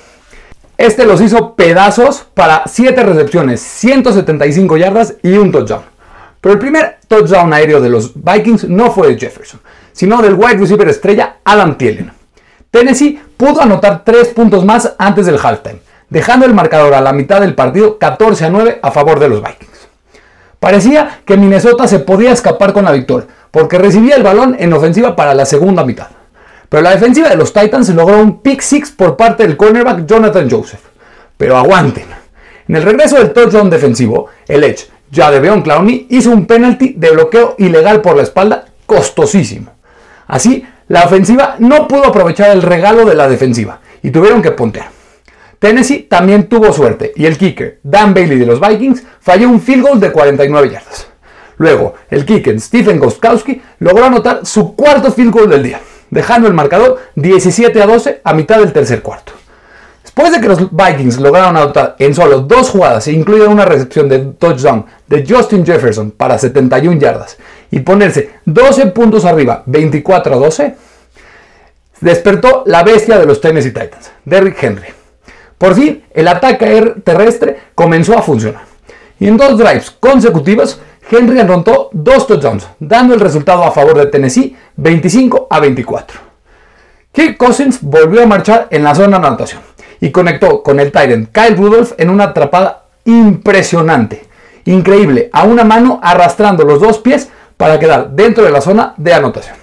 Este 0.77 1.07
los 1.07 1.23
hizo 1.23 1.55
pedazos 1.55 2.27
para 2.35 2.65
7 2.67 3.03
recepciones, 3.03 3.63
175 3.63 4.77
yardas 4.77 5.15
y 5.23 5.33
un 5.39 5.51
touchdown. 5.51 5.85
Pero 6.43 6.53
el 6.53 6.59
primer 6.59 6.99
touchdown 7.09 7.51
aéreo 7.55 7.81
de 7.81 7.89
los 7.89 8.13
Vikings 8.15 8.69
no 8.69 8.91
fue 8.91 9.09
de 9.09 9.19
Jefferson, 9.19 9.61
sino 9.93 10.21
del 10.21 10.35
wide 10.35 10.59
receiver 10.59 10.89
estrella 10.89 11.37
Adam 11.45 11.79
Thielen. 11.79 12.13
Tennessee 12.71 13.19
pudo 13.39 13.63
anotar 13.63 14.05
3 14.05 14.29
puntos 14.29 14.67
más 14.67 14.95
antes 14.99 15.25
del 15.25 15.39
halftime, 15.43 15.81
dejando 16.11 16.45
el 16.45 16.53
marcador 16.53 16.93
a 16.93 17.01
la 17.01 17.15
mitad 17.15 17.41
del 17.41 17.55
partido 17.55 17.97
14 17.97 18.45
a 18.45 18.51
9 18.51 18.81
a 18.83 18.91
favor 18.91 19.19
de 19.19 19.31
los 19.31 19.43
Vikings. 19.43 19.78
Parecía 20.61 21.21
que 21.25 21.37
Minnesota 21.37 21.87
se 21.87 22.01
podía 22.01 22.33
escapar 22.33 22.73
con 22.73 22.85
la 22.85 22.93
victoria, 22.93 23.29
porque 23.51 23.79
recibía 23.79 24.17
el 24.17 24.23
balón 24.23 24.57
en 24.59 24.73
ofensiva 24.73 25.15
para 25.15 25.35
la 25.35 25.47
segunda 25.47 25.85
mitad. 25.85 26.09
Pero 26.69 26.83
la 26.83 26.91
defensiva 26.91 27.29
de 27.29 27.37
los 27.37 27.53
Titans 27.53 27.89
logró 27.91 28.19
un 28.19 28.41
pick 28.41 28.61
six 28.61 28.91
por 28.91 29.17
parte 29.17 29.47
del 29.47 29.57
cornerback 29.57 30.05
Jonathan 30.07 30.51
Joseph. 30.51 30.81
Pero 31.37 31.57
aguanten. 31.57 32.07
En 32.69 32.77
el 32.77 32.83
regreso 32.83 33.17
del 33.17 33.33
touchdown 33.33 33.71
defensivo, 33.71 34.27
el 34.47 34.65
Edge, 34.65 34.89
ya 35.11 35.31
de 35.31 35.41
Beon 35.41 35.63
Clowney, 35.63 36.07
hizo 36.11 36.31
un 36.31 36.47
penalty 36.47 36.95
de 36.97 37.11
bloqueo 37.13 37.55
ilegal 37.59 38.03
por 38.03 38.17
la 38.17 38.25
espalda 38.25 38.67
costosísimo. 38.85 39.71
Así, 40.27 40.67
la 40.89 41.05
ofensiva 41.05 41.57
no 41.59 41.89
pudo 41.89 42.07
aprovechar 42.07 42.51
el 42.51 42.63
regalo 42.63 43.05
de 43.05 43.15
la 43.15 43.29
defensiva 43.29 43.81
y 44.03 44.11
tuvieron 44.11 44.43
que 44.43 44.51
pontear. 44.51 44.98
Tennessee 45.59 46.07
también 46.09 46.49
tuvo 46.49 46.73
suerte 46.73 47.13
y 47.17 47.27
el 47.27 47.37
kicker, 47.37 47.81
Dan 47.83 48.15
Bailey 48.15 48.39
de 48.39 48.47
los 48.47 48.61
Vikings, 48.61 49.03
falló 49.21 49.49
un 49.49 49.61
field 49.61 49.83
goal 49.83 50.01
de 50.01 50.13
49 50.13 50.71
yardas. 50.71 51.09
Luego, 51.57 51.95
el 52.11 52.25
kicker, 52.25 52.61
Stephen 52.61 52.99
Gostkowski, 52.99 53.61
logró 53.81 54.05
anotar 54.05 54.47
su 54.47 54.77
cuarto 54.77 55.11
field 55.13 55.33
goal 55.33 55.51
del 55.51 55.63
día 55.63 55.81
dejando 56.11 56.49
el 56.49 56.55
marcador 56.55 56.99
17 57.17 57.83
a 57.83 57.87
12 57.87 58.21
a 58.25 58.35
mitad 58.35 58.59
del 58.59 58.73
tercer 58.73 59.03
cuarto. 59.03 59.33
Después 60.03 60.33
de 60.33 60.41
que 60.41 60.49
los 60.49 60.71
Vikings 60.71 61.21
lograron 61.21 61.57
anotar 61.57 61.97
en 61.99 62.15
solo 62.15 62.41
dos 62.41 62.71
jugadas, 62.71 63.07
incluida 63.09 63.49
una 63.49 63.65
recepción 63.65 64.09
de 64.09 64.19
touchdown 64.19 64.87
de 65.07 65.25
Justin 65.29 65.65
Jefferson 65.65 66.11
para 66.11 66.39
71 66.39 66.99
yardas 66.99 67.37
y 67.71 67.81
ponerse 67.81 68.31
12 68.45 68.87
puntos 68.87 69.25
arriba, 69.25 69.63
24 69.67 70.35
a 70.35 70.39
12, 70.39 70.75
despertó 72.01 72.63
la 72.67 72.83
bestia 72.83 73.19
de 73.19 73.27
los 73.27 73.41
Tennessee 73.41 73.71
Titans, 73.71 74.11
Derrick 74.25 74.63
Henry. 74.63 74.98
Por 75.59 75.75
fin, 75.75 76.05
el 76.15 76.29
ataque 76.29 76.95
terrestre 77.05 77.59
comenzó 77.75 78.17
a 78.17 78.23
funcionar. 78.23 78.63
Y 79.19 79.27
en 79.27 79.37
dos 79.37 79.59
drives 79.59 79.91
consecutivos, 79.91 80.81
Henry 81.11 81.41
anotó 81.41 81.91
dos 81.93 82.27
touchdowns, 82.27 82.69
dando 82.79 83.15
el 83.15 83.21
resultado 83.21 83.65
a 83.65 83.73
favor 83.73 83.99
de 83.99 84.07
Tennessee 84.07 84.57
25 84.77 85.49
a 85.51 85.59
24. 85.59 86.21
Kirk 87.11 87.37
Cousins 87.37 87.79
volvió 87.83 88.23
a 88.23 88.27
marchar 88.27 88.69
en 88.71 88.85
la 88.85 88.95
zona 88.95 89.19
de 89.19 89.27
anotación 89.27 89.63
y 90.01 90.13
conectó 90.13 90.63
con 90.63 90.79
el 90.79 90.93
Tyrant 90.93 91.31
Kyle 91.33 91.57
Rudolph 91.57 91.93
en 91.99 92.11
una 92.11 92.25
atrapada 92.25 92.85
impresionante, 93.05 94.27
increíble, 94.67 95.31
a 95.33 95.45
una 95.45 95.65
mano 95.65 95.99
arrastrando 96.03 96.63
los 96.65 96.81
dos 96.81 96.99
pies 96.99 97.29
para 97.57 97.81
quedar 97.81 98.11
dentro 98.11 98.45
de 98.45 98.51
la 98.51 98.61
zona 98.61 98.95
de 98.97 99.15
anotación. 99.15 99.57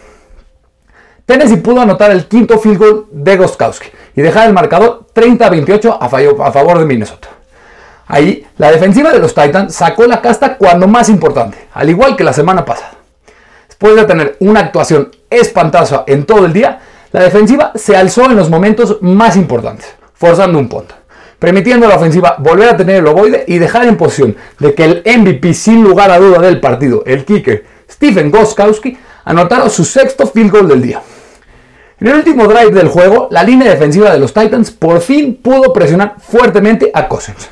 Tennessee 1.25 1.57
pudo 1.57 1.81
anotar 1.81 2.11
el 2.11 2.25
quinto 2.25 2.59
field 2.59 2.77
goal 2.77 3.05
de 3.11 3.37
Gostkowski 3.37 3.87
y 4.15 4.21
dejar 4.21 4.47
el 4.47 4.53
marcador 4.53 5.07
30 5.13 5.45
a 5.45 5.49
28 5.49 5.97
a 6.01 6.51
favor 6.51 6.79
de 6.79 6.85
Minnesota. 6.85 7.29
Ahí, 8.07 8.45
la 8.57 8.71
defensiva 8.71 9.11
de 9.11 9.19
los 9.19 9.33
Titans 9.33 9.73
sacó 9.73 10.05
la 10.05 10.21
casta 10.21 10.57
cuando 10.57 10.87
más 10.87 11.09
importante, 11.09 11.57
al 11.73 11.89
igual 11.89 12.15
que 12.15 12.23
la 12.23 12.33
semana 12.33 12.63
pasada. 12.63 12.91
Después 13.67 13.95
de 13.95 14.05
tener 14.05 14.37
una 14.39 14.59
actuación 14.59 15.11
espantosa 15.29 16.03
en 16.07 16.25
todo 16.25 16.45
el 16.45 16.53
día, 16.53 16.79
la 17.11 17.23
defensiva 17.23 17.71
se 17.75 17.95
alzó 17.95 18.25
en 18.25 18.35
los 18.35 18.49
momentos 18.49 18.99
más 19.01 19.35
importantes, 19.35 19.95
forzando 20.13 20.59
un 20.59 20.69
punto, 20.69 20.95
permitiendo 21.39 21.87
a 21.87 21.89
la 21.89 21.95
ofensiva 21.95 22.35
volver 22.37 22.69
a 22.69 22.77
tener 22.77 22.97
el 22.97 23.07
ovoide 23.07 23.43
y 23.47 23.57
dejar 23.57 23.85
en 23.87 23.97
posición 23.97 24.35
de 24.59 24.73
que 24.75 24.85
el 24.85 25.03
MVP 25.05 25.53
sin 25.53 25.83
lugar 25.83 26.11
a 26.11 26.19
duda 26.19 26.39
del 26.39 26.59
partido, 26.59 27.03
el 27.05 27.25
kicker 27.25 27.65
Stephen 27.89 28.31
Goskowski, 28.31 28.97
anotara 29.25 29.69
su 29.69 29.83
sexto 29.83 30.27
field 30.27 30.51
goal 30.51 30.67
del 30.67 30.81
día. 30.81 31.01
En 31.99 32.07
el 32.07 32.15
último 32.15 32.45
drive 32.47 32.71
del 32.71 32.89
juego, 32.89 33.29
la 33.31 33.43
línea 33.43 33.69
defensiva 33.69 34.11
de 34.11 34.19
los 34.19 34.33
Titans 34.33 34.71
por 34.71 34.99
fin 34.99 35.39
pudo 35.41 35.71
presionar 35.71 36.15
fuertemente 36.19 36.91
a 36.93 37.07
Cousins 37.07 37.49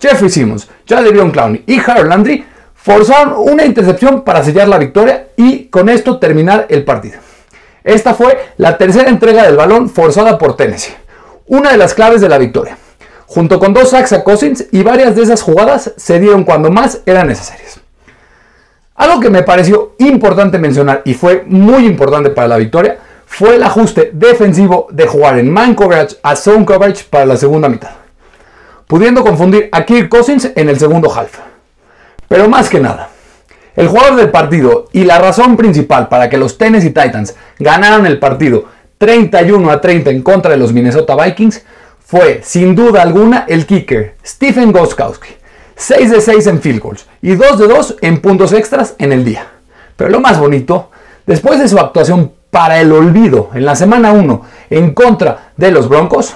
Jeffrey 0.00 0.28
Simmons, 0.28 0.68
Jadavion 0.86 1.30
Clowney 1.30 1.62
y 1.66 1.78
Harold 1.78 2.08
Landry 2.08 2.44
forzaron 2.74 3.34
una 3.36 3.64
intercepción 3.64 4.22
para 4.22 4.42
sellar 4.42 4.68
la 4.68 4.78
victoria 4.78 5.28
y 5.36 5.66
con 5.66 5.88
esto 5.88 6.18
terminar 6.18 6.66
el 6.68 6.84
partido. 6.84 7.18
Esta 7.84 8.14
fue 8.14 8.38
la 8.56 8.76
tercera 8.76 9.08
entrega 9.08 9.44
del 9.44 9.56
balón 9.56 9.88
forzada 9.88 10.36
por 10.36 10.56
Tennessee, 10.56 10.94
una 11.46 11.70
de 11.70 11.76
las 11.76 11.94
claves 11.94 12.20
de 12.20 12.28
la 12.28 12.38
victoria. 12.38 12.76
Junto 13.26 13.58
con 13.58 13.72
dos 13.72 13.90
sacks 13.90 14.12
a 14.12 14.22
Cousins 14.22 14.66
y 14.72 14.82
varias 14.82 15.16
de 15.16 15.22
esas 15.22 15.42
jugadas 15.42 15.92
se 15.96 16.20
dieron 16.20 16.44
cuando 16.44 16.70
más 16.70 17.02
eran 17.06 17.28
necesarias. 17.28 17.80
Algo 18.96 19.20
que 19.20 19.30
me 19.30 19.42
pareció 19.42 19.94
importante 19.98 20.58
mencionar 20.58 21.02
y 21.04 21.14
fue 21.14 21.44
muy 21.46 21.86
importante 21.86 22.30
para 22.30 22.48
la 22.48 22.56
victoria 22.56 22.98
fue 23.36 23.56
el 23.56 23.62
ajuste 23.62 24.10
defensivo 24.14 24.88
de 24.90 25.06
jugar 25.06 25.38
en 25.38 25.50
man 25.50 25.74
coverage 25.74 26.16
a 26.22 26.34
zone 26.36 26.64
coverage 26.64 27.04
para 27.10 27.26
la 27.26 27.36
segunda 27.36 27.68
mitad 27.68 27.90
pudiendo 28.86 29.24
confundir 29.24 29.68
a 29.72 29.84
Kirk 29.84 30.08
Cousins 30.08 30.50
en 30.54 30.68
el 30.68 30.78
segundo 30.78 31.12
half. 31.12 31.38
Pero 32.28 32.48
más 32.48 32.68
que 32.68 32.80
nada, 32.80 33.10
el 33.74 33.88
jugador 33.88 34.16
del 34.16 34.30
partido 34.30 34.88
y 34.92 35.04
la 35.04 35.18
razón 35.18 35.56
principal 35.56 36.08
para 36.08 36.28
que 36.28 36.38
los 36.38 36.56
Tennessee 36.56 36.90
Titans 36.90 37.34
ganaran 37.58 38.06
el 38.06 38.18
partido 38.18 38.64
31 38.98 39.70
a 39.70 39.80
30 39.80 40.10
en 40.10 40.22
contra 40.22 40.52
de 40.52 40.56
los 40.56 40.72
Minnesota 40.72 41.14
Vikings 41.16 41.62
fue, 42.04 42.40
sin 42.42 42.74
duda 42.74 43.02
alguna, 43.02 43.44
el 43.48 43.66
kicker 43.66 44.14
Stephen 44.24 44.72
Goskowski. 44.72 45.30
6 45.78 46.10
de 46.10 46.20
6 46.22 46.46
en 46.46 46.62
field 46.62 46.80
goals 46.80 47.06
y 47.20 47.34
2 47.34 47.58
de 47.58 47.68
2 47.68 47.96
en 48.00 48.20
puntos 48.22 48.54
extras 48.54 48.94
en 48.98 49.12
el 49.12 49.24
día. 49.24 49.46
Pero 49.96 50.08
lo 50.08 50.20
más 50.20 50.38
bonito, 50.38 50.90
después 51.26 51.58
de 51.58 51.68
su 51.68 51.78
actuación 51.78 52.32
para 52.56 52.80
el 52.80 52.90
olvido 52.90 53.50
en 53.52 53.66
la 53.66 53.76
semana 53.76 54.12
1 54.12 54.42
en 54.70 54.94
contra 54.94 55.52
de 55.58 55.70
los 55.70 55.90
Broncos, 55.90 56.34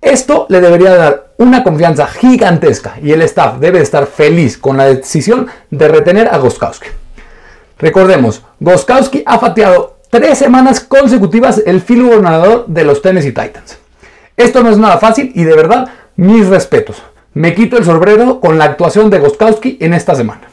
esto 0.00 0.46
le 0.48 0.60
debería 0.60 0.96
dar 0.96 1.34
una 1.36 1.62
confianza 1.62 2.08
gigantesca 2.08 2.94
y 3.00 3.12
el 3.12 3.22
staff 3.22 3.60
debe 3.60 3.80
estar 3.80 4.08
feliz 4.08 4.58
con 4.58 4.76
la 4.76 4.86
decisión 4.86 5.46
de 5.70 5.86
retener 5.86 6.26
a 6.26 6.38
Goskowski. 6.38 6.88
Recordemos, 7.78 8.42
Goskowski 8.58 9.22
ha 9.24 9.38
fateado 9.38 9.98
tres 10.10 10.38
semanas 10.38 10.80
consecutivas 10.80 11.62
el 11.64 11.80
filo 11.80 12.08
gobernador 12.08 12.64
de 12.66 12.82
los 12.82 13.00
Tennessee 13.00 13.30
Titans. 13.30 13.78
Esto 14.36 14.64
no 14.64 14.70
es 14.70 14.78
nada 14.78 14.98
fácil 14.98 15.30
y 15.32 15.44
de 15.44 15.54
verdad, 15.54 15.90
mis 16.16 16.48
respetos. 16.48 17.00
Me 17.34 17.54
quito 17.54 17.78
el 17.78 17.84
sombrero 17.84 18.40
con 18.40 18.58
la 18.58 18.64
actuación 18.64 19.10
de 19.10 19.20
Goskowski 19.20 19.78
en 19.80 19.94
esta 19.94 20.16
semana. 20.16 20.48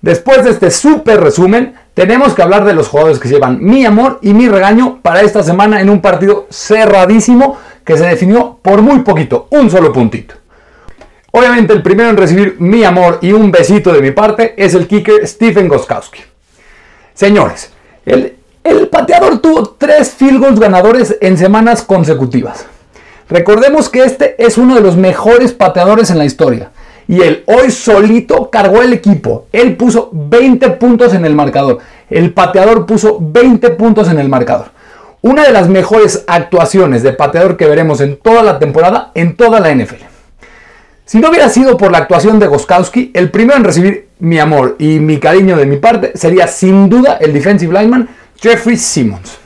Después 0.00 0.44
de 0.44 0.50
este 0.50 0.70
súper 0.70 1.20
resumen, 1.20 1.74
tenemos 1.94 2.34
que 2.34 2.42
hablar 2.42 2.64
de 2.64 2.74
los 2.74 2.88
jugadores 2.88 3.18
que 3.18 3.28
llevan 3.28 3.62
mi 3.62 3.84
amor 3.84 4.18
y 4.22 4.32
mi 4.32 4.48
regaño 4.48 5.00
para 5.02 5.22
esta 5.22 5.42
semana 5.42 5.80
en 5.80 5.90
un 5.90 6.00
partido 6.00 6.46
cerradísimo 6.50 7.58
que 7.84 7.96
se 7.96 8.06
definió 8.06 8.58
por 8.62 8.82
muy 8.82 9.00
poquito, 9.00 9.48
un 9.50 9.70
solo 9.70 9.92
puntito. 9.92 10.34
Obviamente 11.32 11.72
el 11.72 11.82
primero 11.82 12.10
en 12.10 12.16
recibir 12.16 12.56
mi 12.58 12.84
amor 12.84 13.18
y 13.22 13.32
un 13.32 13.50
besito 13.50 13.92
de 13.92 14.02
mi 14.02 14.10
parte 14.10 14.54
es 14.56 14.74
el 14.74 14.86
kicker 14.86 15.26
Stephen 15.26 15.68
Goskowski. 15.68 16.20
Señores, 17.14 17.72
el, 18.04 18.36
el 18.64 18.88
pateador 18.88 19.38
tuvo 19.38 19.70
tres 19.78 20.10
field 20.10 20.40
goals 20.40 20.60
ganadores 20.60 21.16
en 21.20 21.38
semanas 21.38 21.82
consecutivas. 21.82 22.66
Recordemos 23.30 23.88
que 23.88 24.04
este 24.04 24.34
es 24.44 24.58
uno 24.58 24.74
de 24.74 24.82
los 24.82 24.96
mejores 24.96 25.52
pateadores 25.52 26.10
en 26.10 26.18
la 26.18 26.26
historia. 26.26 26.70
Y 27.08 27.20
él 27.20 27.44
hoy 27.46 27.70
solito 27.70 28.50
cargó 28.50 28.82
el 28.82 28.92
equipo. 28.92 29.46
Él 29.52 29.76
puso 29.76 30.10
20 30.12 30.70
puntos 30.70 31.14
en 31.14 31.24
el 31.24 31.34
marcador. 31.34 31.78
El 32.08 32.32
pateador 32.32 32.86
puso 32.86 33.18
20 33.20 33.70
puntos 33.70 34.08
en 34.08 34.18
el 34.18 34.28
marcador. 34.28 34.66
Una 35.20 35.44
de 35.44 35.52
las 35.52 35.68
mejores 35.68 36.24
actuaciones 36.26 37.02
de 37.02 37.12
pateador 37.12 37.56
que 37.56 37.66
veremos 37.66 38.00
en 38.00 38.16
toda 38.16 38.42
la 38.42 38.58
temporada, 38.58 39.12
en 39.14 39.36
toda 39.36 39.60
la 39.60 39.74
NFL. 39.74 40.04
Si 41.04 41.18
no 41.18 41.28
hubiera 41.28 41.48
sido 41.48 41.76
por 41.76 41.92
la 41.92 41.98
actuación 41.98 42.38
de 42.38 42.46
Goskowski, 42.46 43.10
el 43.14 43.30
primero 43.30 43.58
en 43.58 43.64
recibir 43.64 44.08
mi 44.18 44.38
amor 44.38 44.76
y 44.78 44.98
mi 44.98 45.18
cariño 45.18 45.56
de 45.56 45.66
mi 45.66 45.76
parte 45.76 46.12
sería 46.14 46.46
sin 46.46 46.88
duda 46.88 47.18
el 47.20 47.32
defensive 47.32 47.78
lineman 47.78 48.08
Jeffrey 48.40 48.76
Simmons. 48.76 49.38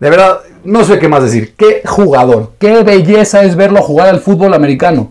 De 0.00 0.10
verdad, 0.10 0.40
no 0.64 0.84
sé 0.84 0.98
qué 0.98 1.08
más 1.08 1.22
decir. 1.22 1.54
Qué 1.56 1.82
jugador, 1.84 2.52
qué 2.58 2.82
belleza 2.82 3.44
es 3.44 3.54
verlo 3.54 3.82
jugar 3.82 4.08
al 4.08 4.20
fútbol 4.20 4.54
americano. 4.54 5.10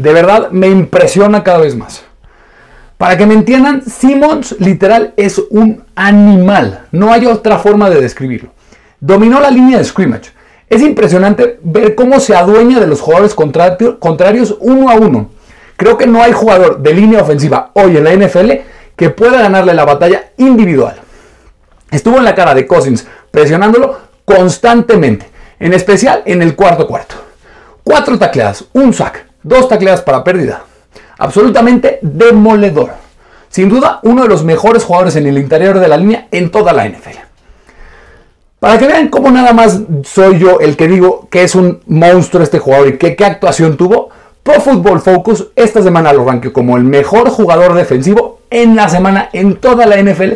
De 0.00 0.14
verdad, 0.14 0.50
me 0.50 0.66
impresiona 0.66 1.44
cada 1.44 1.58
vez 1.58 1.76
más. 1.76 2.02
Para 2.96 3.18
que 3.18 3.26
me 3.26 3.34
entiendan, 3.34 3.82
Simmons 3.82 4.56
literal 4.58 5.12
es 5.18 5.38
un 5.50 5.84
animal. 5.94 6.86
No 6.90 7.12
hay 7.12 7.26
otra 7.26 7.58
forma 7.58 7.90
de 7.90 8.00
describirlo. 8.00 8.48
Dominó 8.98 9.40
la 9.40 9.50
línea 9.50 9.76
de 9.76 9.84
scrimmage. 9.84 10.30
Es 10.70 10.80
impresionante 10.80 11.58
ver 11.62 11.94
cómo 11.94 12.18
se 12.18 12.34
adueña 12.34 12.80
de 12.80 12.86
los 12.86 13.02
jugadores 13.02 13.34
contrarios 13.34 14.56
uno 14.60 14.88
a 14.88 14.94
uno. 14.94 15.28
Creo 15.76 15.98
que 15.98 16.06
no 16.06 16.22
hay 16.22 16.32
jugador 16.32 16.78
de 16.78 16.94
línea 16.94 17.20
ofensiva 17.20 17.70
hoy 17.74 17.98
en 17.98 18.04
la 18.04 18.14
NFL 18.14 18.52
que 18.96 19.10
pueda 19.10 19.42
ganarle 19.42 19.74
la 19.74 19.84
batalla 19.84 20.30
individual. 20.38 20.96
Estuvo 21.90 22.16
en 22.16 22.24
la 22.24 22.34
cara 22.34 22.54
de 22.54 22.66
Cousins 22.66 23.06
presionándolo 23.30 23.98
constantemente, 24.24 25.26
en 25.58 25.74
especial 25.74 26.22
en 26.24 26.40
el 26.40 26.56
cuarto 26.56 26.86
cuarto. 26.86 27.16
Cuatro 27.84 28.18
tacleadas, 28.18 28.64
un 28.72 28.94
sack, 28.94 29.29
dos 29.42 29.68
tacleadas 29.68 30.02
para 30.02 30.24
pérdida. 30.24 30.64
Absolutamente 31.18 31.98
demoledor. 32.02 32.90
Sin 33.48 33.68
duda, 33.68 34.00
uno 34.02 34.22
de 34.22 34.28
los 34.28 34.44
mejores 34.44 34.84
jugadores 34.84 35.16
en 35.16 35.26
el 35.26 35.38
interior 35.38 35.78
de 35.78 35.88
la 35.88 35.96
línea 35.96 36.28
en 36.30 36.50
toda 36.50 36.72
la 36.72 36.88
NFL. 36.88 37.18
Para 38.60 38.78
que 38.78 38.86
vean 38.86 39.08
cómo 39.08 39.30
nada 39.30 39.52
más 39.52 39.80
soy 40.04 40.38
yo 40.38 40.60
el 40.60 40.76
que 40.76 40.86
digo 40.86 41.28
que 41.30 41.42
es 41.42 41.54
un 41.54 41.80
monstruo 41.86 42.42
este 42.42 42.58
jugador 42.58 42.88
y 42.88 42.98
que 42.98 43.16
qué 43.16 43.24
actuación 43.24 43.76
tuvo, 43.76 44.10
Pro 44.42 44.60
Football 44.60 45.00
Focus 45.00 45.48
esta 45.56 45.82
semana 45.82 46.12
lo 46.12 46.24
ranqueó 46.24 46.52
como 46.52 46.76
el 46.76 46.84
mejor 46.84 47.30
jugador 47.30 47.74
defensivo 47.74 48.40
en 48.50 48.76
la 48.76 48.88
semana 48.88 49.30
en 49.32 49.56
toda 49.56 49.86
la 49.86 50.00
NFL 50.00 50.34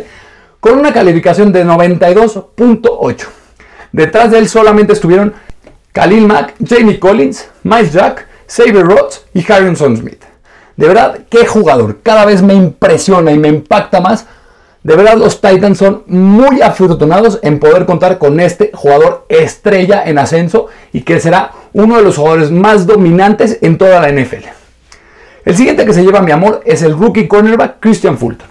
con 0.59 0.79
una 0.79 0.91
calificación 0.91 1.51
de 1.51 1.63
92.8. 1.65 3.27
Detrás 3.91 4.31
de 4.31 4.39
él 4.39 4.49
solamente 4.49 4.93
estuvieron 4.93 5.33
Khalil 5.91 6.27
Mack, 6.27 6.55
Jamie 6.67 6.99
Collins, 6.99 7.47
Miles 7.63 7.93
Jack, 7.93 8.27
Xavier 8.47 8.85
Rhodes 8.85 9.25
y 9.33 9.51
Harrison 9.51 9.97
Smith. 9.97 10.23
De 10.77 10.87
verdad, 10.87 11.19
qué 11.29 11.45
jugador. 11.45 11.99
Cada 12.03 12.25
vez 12.25 12.41
me 12.41 12.53
impresiona 12.53 13.31
y 13.31 13.39
me 13.39 13.47
impacta 13.47 14.01
más. 14.01 14.25
De 14.83 14.95
verdad, 14.95 15.17
los 15.17 15.41
Titans 15.41 15.77
son 15.77 16.03
muy 16.05 16.61
afortunados 16.61 17.39
en 17.41 17.59
poder 17.59 17.85
contar 17.85 18.17
con 18.17 18.39
este 18.39 18.71
jugador 18.73 19.25
estrella 19.29 20.03
en 20.05 20.19
ascenso 20.19 20.67
y 20.93 21.01
que 21.01 21.19
será 21.19 21.51
uno 21.73 21.97
de 21.97 22.03
los 22.03 22.17
jugadores 22.17 22.51
más 22.51 22.85
dominantes 22.85 23.57
en 23.61 23.77
toda 23.77 23.99
la 23.99 24.11
NFL. 24.11 24.45
El 25.45 25.55
siguiente 25.55 25.85
que 25.85 25.93
se 25.93 26.03
lleva 26.03 26.21
mi 26.21 26.31
amor 26.31 26.61
es 26.65 26.81
el 26.83 26.97
rookie 26.97 27.27
cornerback 27.27 27.79
Christian 27.79 28.17
Fulton. 28.17 28.47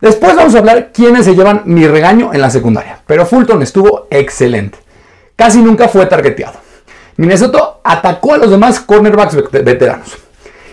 Después 0.00 0.36
vamos 0.36 0.54
a 0.54 0.58
hablar 0.58 0.90
quiénes 0.92 1.24
se 1.24 1.34
llevan 1.34 1.62
mi 1.64 1.86
regaño 1.86 2.32
en 2.34 2.40
la 2.40 2.50
secundaria, 2.50 3.00
pero 3.06 3.26
Fulton 3.26 3.62
estuvo 3.62 4.06
excelente. 4.10 4.78
Casi 5.34 5.60
nunca 5.60 5.88
fue 5.88 6.06
targeteado. 6.06 6.65
Minnesota 7.16 7.76
atacó 7.82 8.34
a 8.34 8.38
los 8.38 8.50
demás 8.50 8.80
cornerbacks 8.80 9.50
veteranos. 9.50 10.16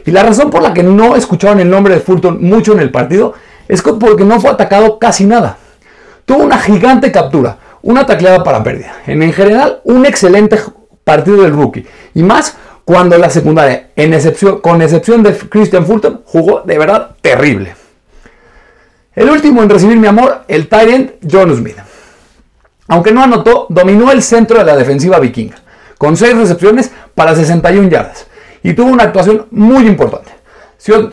Y 0.05 0.11
la 0.11 0.23
razón 0.23 0.49
por 0.49 0.61
la 0.61 0.73
que 0.73 0.83
no 0.83 1.15
escucharon 1.15 1.59
el 1.59 1.69
nombre 1.69 1.95
de 1.95 2.01
Fulton 2.01 2.43
mucho 2.43 2.73
en 2.73 2.79
el 2.79 2.91
partido 2.91 3.33
es 3.67 3.81
porque 3.81 4.25
no 4.25 4.39
fue 4.39 4.51
atacado 4.51 4.99
casi 4.99 5.25
nada. 5.25 5.57
Tuvo 6.25 6.43
una 6.43 6.57
gigante 6.57 7.11
captura, 7.11 7.57
una 7.81 8.05
tacleada 8.05 8.43
para 8.43 8.63
pérdida. 8.63 8.93
En, 9.07 9.31
general, 9.31 9.81
un 9.85 10.05
excelente 10.05 10.59
partido 11.03 11.43
del 11.43 11.53
rookie. 11.53 11.85
Y 12.13 12.23
más 12.23 12.57
cuando 12.85 13.17
la 13.17 13.29
secundaria, 13.29 13.89
en 13.95 14.13
excepción, 14.13 14.59
con 14.59 14.81
excepción 14.81 15.23
de 15.23 15.37
Christian 15.37 15.85
Fulton, 15.85 16.21
jugó 16.25 16.61
de 16.61 16.77
verdad 16.77 17.11
terrible. 17.21 17.75
El 19.15 19.29
último 19.29 19.61
en 19.61 19.69
recibir 19.69 19.97
mi 19.97 20.07
amor, 20.07 20.43
el 20.47 20.67
Tyrant 20.67 21.11
John 21.29 21.55
Smith. 21.55 21.77
Aunque 22.87 23.11
no 23.11 23.23
anotó, 23.23 23.67
dominó 23.69 24.11
el 24.11 24.21
centro 24.21 24.57
de 24.57 24.65
la 24.65 24.75
defensiva 24.75 25.19
vikinga, 25.19 25.55
con 25.97 26.17
6 26.17 26.37
recepciones 26.37 26.91
para 27.15 27.35
61 27.35 27.89
yardas, 27.89 28.27
y 28.63 28.73
tuvo 28.73 28.91
una 28.91 29.03
actuación 29.03 29.47
muy 29.51 29.85
importante, 29.87 30.31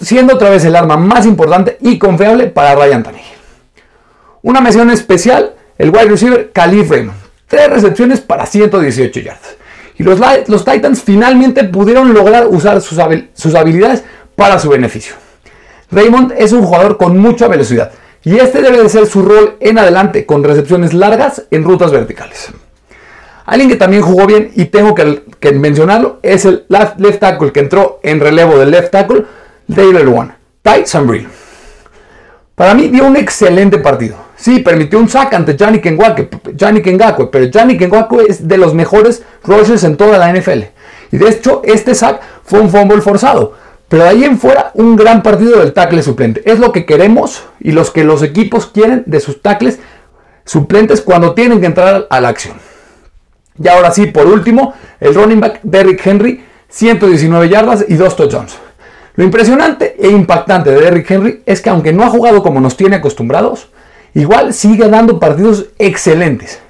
siendo 0.00 0.34
otra 0.34 0.50
vez 0.50 0.64
el 0.64 0.76
arma 0.76 0.96
más 0.96 1.26
importante 1.26 1.78
y 1.80 1.98
confiable 1.98 2.46
para 2.46 2.74
Ryan 2.74 3.02
Tannehill. 3.02 3.24
Una 4.42 4.60
mención 4.60 4.90
especial, 4.90 5.54
el 5.76 5.90
wide 5.90 6.06
receiver 6.06 6.50
Khalif 6.52 6.90
Raymond, 6.90 7.18
3 7.48 7.70
recepciones 7.70 8.20
para 8.20 8.46
118 8.46 9.20
yardas. 9.20 9.56
Y 10.00 10.02
los, 10.02 10.64
Titans 10.64 11.02
finalmente 11.02 11.62
pudieron 11.64 12.14
lograr 12.14 12.46
usar 12.46 12.80
sus, 12.80 12.98
habilidades 13.54 14.02
para 14.34 14.58
su 14.58 14.70
beneficio. 14.70 15.14
Raymond 15.90 16.32
es 16.38 16.52
un 16.52 16.62
jugador 16.62 16.96
con 16.96 17.18
mucha 17.18 17.48
velocidad 17.48 17.92
y 18.24 18.36
este 18.36 18.62
debe 18.62 18.82
de 18.82 18.88
ser 18.88 19.06
su 19.06 19.20
rol 19.20 19.56
en 19.60 19.78
adelante 19.78 20.24
con 20.24 20.42
recepciones 20.42 20.94
largas 20.94 21.42
en 21.50 21.64
rutas 21.64 21.90
verticales. 21.90 22.50
Alguien 23.50 23.68
que 23.68 23.74
también 23.74 24.02
jugó 24.02 24.26
bien 24.26 24.52
y 24.54 24.66
tengo 24.66 24.94
que, 24.94 25.52
mencionarlo 25.52 26.20
es 26.22 26.44
el 26.44 26.66
left, 26.68 27.18
tackle 27.18 27.50
que 27.50 27.58
entró 27.58 27.98
en 28.04 28.20
relevo 28.20 28.56
del 28.56 28.70
left 28.70 28.92
tackle, 28.92 29.24
David 29.66 30.06
One, 30.06 30.30
Ty 30.62 30.86
Sambril. 30.86 31.26
Para 32.54 32.74
mí 32.74 32.86
dio 32.86 33.04
un 33.04 33.16
excelente 33.16 33.78
partido. 33.78 34.18
Sí, 34.36 34.60
permitió 34.60 35.00
un 35.00 35.08
sack 35.08 35.34
ante 35.34 35.56
Gianni 35.56 35.80
Kengakwe, 35.80 36.28
pero 37.26 37.50
Gianni 37.50 37.76
Kengakwe 37.76 38.26
es 38.28 38.46
de 38.46 38.56
los 38.56 38.72
mejores 38.72 39.24
rushers 39.42 39.82
en 39.82 39.96
toda 39.96 40.16
la 40.16 40.32
NFL. 40.32 40.66
Y 41.10 41.16
de 41.16 41.28
hecho, 41.28 41.62
este 41.64 41.96
sack 41.96 42.20
fue 42.44 42.60
un 42.60 42.70
fumble 42.70 43.00
forzado. 43.00 43.54
Pero 43.88 44.04
de 44.04 44.10
ahí 44.10 44.22
en 44.22 44.38
fuera, 44.38 44.70
un 44.74 44.94
gran 44.94 45.24
partido 45.24 45.58
del 45.58 45.72
tackle 45.72 46.04
suplente. 46.04 46.40
Es 46.48 46.60
lo 46.60 46.70
que 46.70 46.86
queremos 46.86 47.42
y 47.58 47.72
los 47.72 47.90
que 47.90 48.04
los 48.04 48.22
equipos 48.22 48.68
quieren 48.68 49.02
de 49.06 49.18
sus 49.18 49.42
tackles 49.42 49.80
suplentes 50.44 51.00
cuando 51.00 51.34
tienen 51.34 51.58
que 51.58 51.66
entrar 51.66 52.06
a 52.08 52.20
la 52.20 52.28
acción. 52.28 52.69
Y 53.62 53.68
ahora 53.68 53.90
sí, 53.90 54.06
por 54.06 54.26
último, 54.26 54.74
el 54.98 55.14
running 55.14 55.40
back 55.40 55.60
Derrick 55.62 56.04
Henry, 56.06 56.44
119 56.68 57.48
yardas 57.48 57.84
y 57.86 57.94
2 57.94 58.16
touchdowns. 58.16 58.56
Lo 59.16 59.24
impresionante 59.24 59.96
e 59.98 60.08
impactante 60.08 60.70
de 60.70 60.80
Derrick 60.80 61.10
Henry 61.10 61.42
es 61.44 61.60
que 61.60 61.68
aunque 61.68 61.92
no 61.92 62.04
ha 62.04 62.08
jugado 62.08 62.42
como 62.42 62.60
nos 62.60 62.76
tiene 62.76 62.96
acostumbrados, 62.96 63.68
igual 64.14 64.54
sigue 64.54 64.88
dando 64.88 65.18
partidos 65.18 65.66
excelentes. 65.78 66.60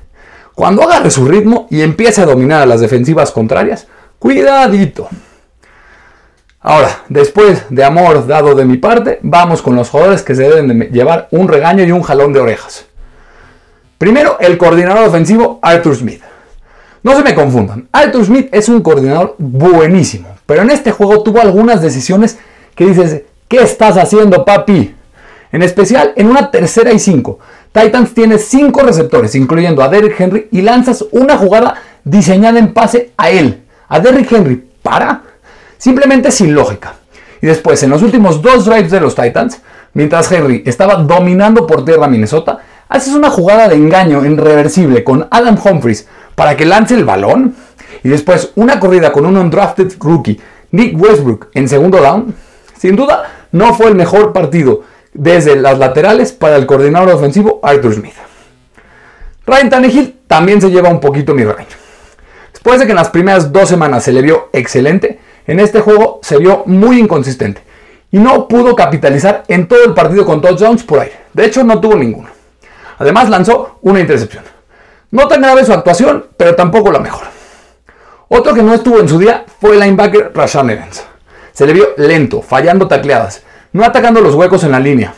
Cuando 0.55 0.83
agarre 0.83 1.11
su 1.11 1.27
ritmo 1.27 1.69
y 1.71 1.83
empiece 1.83 2.23
a 2.23 2.27
dominar 2.27 2.63
a 2.63 2.67
las 2.67 2.81
defensivas 2.81 3.31
contrarias, 3.31 3.87
cuidadito. 4.19 5.09
Ahora, 6.61 7.05
después 7.09 7.65
de 7.71 7.85
amor 7.85 8.27
dado 8.27 8.55
de 8.55 8.65
mi 8.65 8.77
parte, 8.79 9.21
vamos 9.23 9.63
con 9.63 9.77
los 9.77 9.89
jugadores 9.89 10.23
que 10.23 10.35
se 10.35 10.43
deben 10.43 10.67
de 10.67 10.87
llevar 10.87 11.29
un 11.31 11.49
regaño 11.49 11.85
y 11.85 11.93
un 11.93 12.03
jalón 12.03 12.33
de 12.33 12.41
orejas. 12.41 12.87
Primero, 13.97 14.39
el 14.41 14.59
coordinador 14.59 15.09
ofensivo 15.09 15.59
Arthur 15.63 15.95
Smith. 15.95 16.23
No 17.03 17.17
se 17.17 17.23
me 17.23 17.35
confundan, 17.35 17.89
Arthur 17.93 18.25
Smith 18.27 18.49
es 18.53 18.69
un 18.69 18.83
coordinador 18.83 19.35
buenísimo, 19.39 20.29
pero 20.45 20.63
en 20.63 20.71
este 20.71 20.93
juego 20.93 21.23
tuvo 21.23 21.41
algunas 21.41 21.81
decisiones 21.81 22.39
que 22.75 22.87
dices, 22.87 23.23
¿qué 23.49 23.63
estás 23.63 23.97
haciendo 23.97 24.45
papi? 24.45 24.95
En 25.53 25.63
especial 25.63 26.13
en 26.17 26.29
una 26.29 26.51
tercera 26.51 26.93
y 26.93 26.99
cinco. 26.99 27.39
Titans 27.73 28.15
tiene 28.15 28.39
cinco 28.39 28.83
receptores, 28.83 29.35
incluyendo 29.35 29.83
a 29.83 29.89
Derrick 29.89 30.21
Henry, 30.21 30.49
y 30.51 30.61
lanzas 30.61 31.05
una 31.13 31.37
jugada 31.37 31.77
diseñada 32.05 32.59
en 32.59 32.73
pase 32.73 33.13
a 33.17 33.31
él. 33.31 33.63
A 33.89 33.99
Derrick 33.99 34.31
Henry, 34.31 34.65
para 34.83 35.23
Simplemente 35.81 36.31
sin 36.31 36.55
lógica. 36.55 36.97
Y 37.41 37.47
después, 37.47 37.83
en 37.83 37.89
los 37.89 38.03
últimos 38.03 38.43
dos 38.43 38.67
drives 38.67 38.91
de 38.91 39.01
los 39.01 39.15
Titans, 39.15 39.63
mientras 39.95 40.31
Henry 40.31 40.63
estaba 40.67 40.97
dominando 40.97 41.67
por 41.67 41.87
tierra 41.87 42.07
Minnesota, 42.07 42.59
haces 42.87 43.15
una 43.15 43.31
jugada 43.31 43.67
de 43.67 43.77
engaño 43.77 44.23
irreversible 44.23 45.03
con 45.03 45.27
Adam 45.31 45.57
Humphries 45.65 46.07
para 46.41 46.57
que 46.57 46.65
lance 46.65 46.95
el 46.95 47.05
balón. 47.05 47.55
Y 48.03 48.09
después 48.09 48.53
una 48.55 48.81
corrida 48.81 49.13
con 49.13 49.27
un 49.27 49.37
undrafted 49.37 49.93
rookie, 50.01 50.41
Nick 50.71 50.99
Westbrook, 50.99 51.49
en 51.53 51.69
segundo 51.69 52.01
down. 52.01 52.35
Sin 52.79 52.97
duda, 52.97 53.47
no 53.53 53.75
fue 53.75 53.89
el 53.89 53.95
mejor 53.95 54.33
partido 54.33 54.81
desde 55.13 55.55
las 55.55 55.79
laterales 55.79 56.33
para 56.33 56.57
el 56.57 56.65
coordinador 56.65 57.11
ofensivo 57.11 57.61
Arthur 57.63 57.93
Smith. 57.93 58.15
Ryan 59.45 59.69
Tannehill 59.69 60.21
también 60.27 60.63
se 60.63 60.71
lleva 60.71 60.89
un 60.89 60.99
poquito 60.99 61.35
mi 61.35 61.45
reino. 61.45 61.73
Después 62.55 62.81
de 62.81 62.87
que 62.87 62.93
en 62.93 62.97
las 62.97 63.11
primeras 63.11 63.53
dos 63.53 63.69
semanas 63.69 64.03
se 64.03 64.13
le 64.13 64.23
vio 64.23 64.49
excelente, 64.55 65.21
en 65.47 65.61
este 65.61 65.81
juego 65.81 66.21
se 66.23 66.39
vio 66.39 66.63
muy 66.65 67.01
inconsistente 67.01 67.61
y 68.11 68.19
no 68.19 68.49
pudo 68.49 68.75
capitalizar 68.75 69.43
en 69.47 69.69
todo 69.69 69.85
el 69.85 69.93
partido 69.93 70.25
con 70.25 70.41
touchdowns 70.41 70.85
por 70.85 71.01
aire. 71.01 71.17
De 71.35 71.45
hecho, 71.45 71.63
no 71.65 71.79
tuvo 71.83 71.97
ninguno. 71.97 72.31
Además, 72.97 73.29
lanzó 73.29 73.79
una 73.83 74.01
intercepción. 74.01 74.50
No 75.11 75.29
tan 75.29 75.43
grave 75.43 75.65
su 75.65 75.73
actuación, 75.73 76.27
pero 76.37 76.55
tampoco 76.55 76.93
la 76.93 76.99
mejor. 77.01 77.25
Otro 78.29 78.55
que 78.55 78.63
no 78.63 78.75
estuvo 78.75 79.01
en 79.01 79.09
su 79.09 79.19
día 79.19 79.45
fue 79.61 79.73
el 79.73 79.81
linebacker 79.81 80.33
Rashan 80.35 80.71
Evans. 80.71 81.05
Se 81.53 81.67
le 81.67 81.73
vio 81.73 81.89
lento, 81.97 82.43
fallando 82.43 82.87
tacleadas, 82.87 83.43
no 83.73 83.85
atacando 83.85 84.21
los 84.21 84.35
huecos 84.35 84.63
en 84.65 84.73
la 84.73 84.81
línea. 84.81 85.15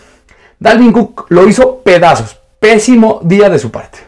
Dalvin 0.58 0.92
Cook 0.92 1.26
lo 1.28 1.46
hizo 1.46 1.80
pedazos. 1.80 2.38
Pésimo 2.58 3.20
día 3.24 3.50
de 3.50 3.58
su 3.58 3.70
parte. 3.70 3.98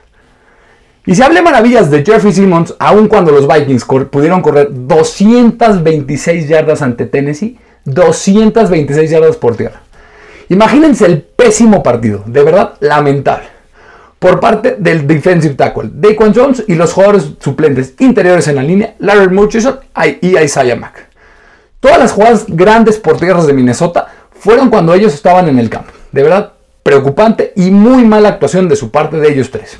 Y 1.06 1.14
se 1.14 1.24
hable 1.24 1.42
maravillas 1.42 1.90
de 1.90 2.04
Jeffrey 2.04 2.32
Simmons, 2.32 2.74
aun 2.78 3.08
cuando 3.08 3.30
los 3.30 3.46
Vikings 3.46 3.84
pudieron 3.84 4.40
correr 4.40 4.68
226 4.70 6.48
yardas 6.48 6.80
ante 6.80 7.04
Tennessee, 7.04 7.58
226 7.84 9.10
yardas 9.10 9.36
por 9.36 9.56
tierra. 9.56 9.82
Imagínense 10.48 11.04
el 11.04 11.20
pésimo 11.20 11.82
partido, 11.82 12.22
de 12.24 12.42
verdad 12.42 12.74
lamentable, 12.80 13.46
por 14.24 14.40
parte 14.40 14.76
del 14.78 15.06
defensive 15.06 15.54
tackle, 15.54 15.90
Daquan 15.92 16.32
Jones 16.34 16.64
y 16.66 16.76
los 16.76 16.94
jugadores 16.94 17.32
suplentes 17.40 17.92
interiores 17.98 18.48
en 18.48 18.56
la 18.56 18.62
línea, 18.62 18.94
Larry 19.00 19.28
Murchison 19.28 19.80
y 20.22 20.38
Isaiah 20.38 20.76
Mack. 20.76 21.10
Todas 21.78 21.98
las 21.98 22.12
jugadas 22.12 22.46
grandes 22.48 22.96
por 22.96 23.18
tierras 23.18 23.46
de 23.46 23.52
Minnesota 23.52 24.06
fueron 24.30 24.70
cuando 24.70 24.94
ellos 24.94 25.12
estaban 25.12 25.46
en 25.48 25.58
el 25.58 25.68
campo. 25.68 25.92
De 26.10 26.22
verdad, 26.22 26.54
preocupante 26.82 27.52
y 27.54 27.70
muy 27.70 28.02
mala 28.06 28.30
actuación 28.30 28.66
de 28.66 28.76
su 28.76 28.90
parte 28.90 29.18
de 29.18 29.30
ellos 29.30 29.50
tres. 29.50 29.76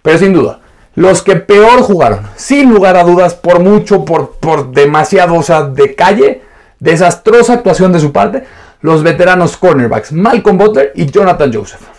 Pero 0.00 0.16
sin 0.16 0.32
duda, 0.32 0.60
los 0.94 1.20
que 1.20 1.36
peor 1.36 1.82
jugaron, 1.82 2.20
sin 2.36 2.72
lugar 2.72 2.96
a 2.96 3.04
dudas, 3.04 3.34
por 3.34 3.60
mucho, 3.60 4.06
por, 4.06 4.36
por 4.36 4.72
demasiado, 4.72 5.34
o 5.34 5.42
sea, 5.42 5.64
de 5.64 5.94
calle, 5.94 6.40
desastrosa 6.78 7.52
actuación 7.52 7.92
de 7.92 8.00
su 8.00 8.12
parte, 8.12 8.44
los 8.80 9.02
veteranos 9.02 9.58
cornerbacks 9.58 10.10
Malcolm 10.10 10.56
Butler 10.56 10.92
y 10.94 11.04
Jonathan 11.04 11.52
Joseph. 11.52 11.89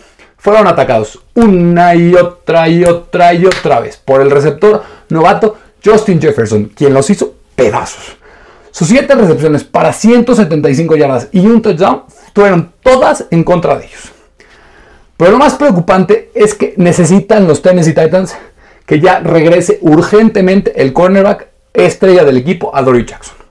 Fueron 0.42 0.66
atacados 0.66 1.20
una 1.34 1.94
y 1.94 2.16
otra 2.16 2.68
y 2.68 2.84
otra 2.84 3.32
y 3.32 3.46
otra 3.46 3.78
vez 3.78 3.96
por 3.96 4.20
el 4.20 4.28
receptor 4.28 4.82
novato 5.08 5.56
Justin 5.84 6.20
Jefferson, 6.20 6.64
quien 6.74 6.92
los 6.92 7.08
hizo 7.10 7.34
pedazos. 7.54 8.16
Sus 8.72 8.88
7 8.88 9.14
recepciones 9.14 9.62
para 9.62 9.92
175 9.92 10.96
yardas 10.96 11.28
y 11.30 11.46
un 11.46 11.62
touchdown 11.62 12.02
fueron 12.34 12.72
todas 12.82 13.26
en 13.30 13.44
contra 13.44 13.78
de 13.78 13.84
ellos. 13.84 14.10
Pero 15.16 15.30
lo 15.30 15.38
más 15.38 15.54
preocupante 15.54 16.32
es 16.34 16.56
que 16.56 16.74
necesitan 16.76 17.46
los 17.46 17.62
Tennessee 17.62 17.94
Titans 17.94 18.34
que 18.84 18.98
ya 18.98 19.20
regrese 19.20 19.78
urgentemente 19.80 20.82
el 20.82 20.92
cornerback 20.92 21.50
estrella 21.72 22.24
del 22.24 22.38
equipo, 22.38 22.74
Adoree 22.74 23.06
Jackson. 23.06 23.41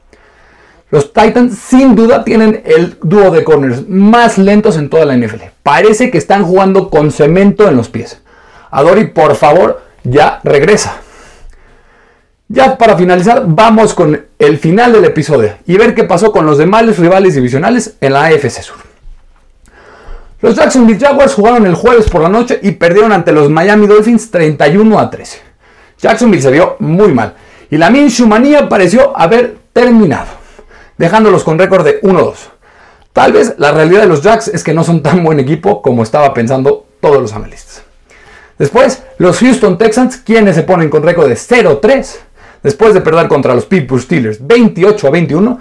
Los 0.92 1.14
Titans 1.14 1.58
sin 1.58 1.96
duda 1.96 2.24
tienen 2.24 2.62
el 2.66 2.98
dúo 3.02 3.32
de 3.32 3.44
corners 3.44 3.88
más 3.88 4.38
lentos 4.38 4.78
en 4.78 4.90
toda 4.90 5.06
la 5.06 5.16
NFL. 5.16 5.44
Parece 5.64 6.12
que 6.12 6.18
están 6.18 6.44
jugando 6.44 6.90
con 6.90 7.12
cemento 7.12 7.68
en 7.68 7.78
los 7.78 7.90
pies. 7.90 8.22
Adori, 8.70 9.08
por 9.08 9.36
favor, 9.36 9.82
ya 10.04 10.42
regresa. 10.44 10.98
Ya 12.50 12.78
para 12.78 12.98
finalizar, 12.98 13.44
vamos 13.48 13.94
con 13.94 14.26
el 14.38 14.58
final 14.58 14.92
del 14.92 15.06
episodio 15.06 15.54
y 15.66 15.78
ver 15.78 15.96
qué 15.96 16.04
pasó 16.04 16.34
con 16.34 16.46
los 16.46 16.58
demás 16.58 16.98
rivales 16.98 17.36
divisionales 17.36 17.96
en 18.02 18.12
la 18.12 18.26
AFC 18.26 18.62
Sur. 18.62 18.78
Los 20.42 20.56
Jacksonville 20.56 21.00
Jaguars 21.00 21.36
jugaron 21.36 21.66
el 21.66 21.76
jueves 21.76 22.10
por 22.10 22.22
la 22.22 22.28
noche 22.28 22.60
y 22.62 22.72
perdieron 22.72 23.14
ante 23.14 23.32
los 23.32 23.50
Miami 23.50 23.88
Dolphins 23.88 24.32
31 24.32 25.00
a 25.00 25.10
13. 25.10 25.40
Jacksonville 26.00 26.42
se 26.42 26.52
vio 26.52 26.76
muy 26.80 27.14
mal 27.14 27.36
y 27.70 27.78
la 27.78 27.90
Minshew 27.90 28.28
manía 28.28 28.68
pareció 28.68 29.18
haber 29.18 29.56
terminado, 29.72 30.28
dejándolos 31.02 31.44
con 31.44 31.58
récord 31.58 31.84
de 31.84 32.00
1-2. 32.02 32.36
Tal 33.12 33.34
vez 33.34 33.56
la 33.58 33.72
realidad 33.72 34.02
de 34.02 34.08
los 34.08 34.22
Jacks 34.22 34.48
es 34.50 34.64
que 34.64 34.72
no 34.72 34.84
son 34.84 35.02
tan 35.02 35.24
buen 35.24 35.40
equipo 35.40 35.82
como 35.82 36.04
estaba 36.04 36.32
pensando 36.32 36.86
todos 37.02 37.20
los 37.20 37.34
analistas. 37.34 37.82
Después, 38.60 39.02
los 39.18 39.40
Houston 39.40 39.80
Texans, 39.80 40.18
quienes 40.18 40.56
se 40.56 40.62
ponen 40.62 40.92
con 40.92 41.02
récord 41.02 41.28
de 41.28 41.34
0-3, 41.34 42.18
después 42.62 42.94
de 42.94 43.02
perder 43.02 43.28
contra 43.28 43.56
los 43.56 43.66
Pittsburgh 43.66 44.00
Steelers 44.00 44.46
28 44.46 45.08
a 45.08 45.10
21, 45.10 45.60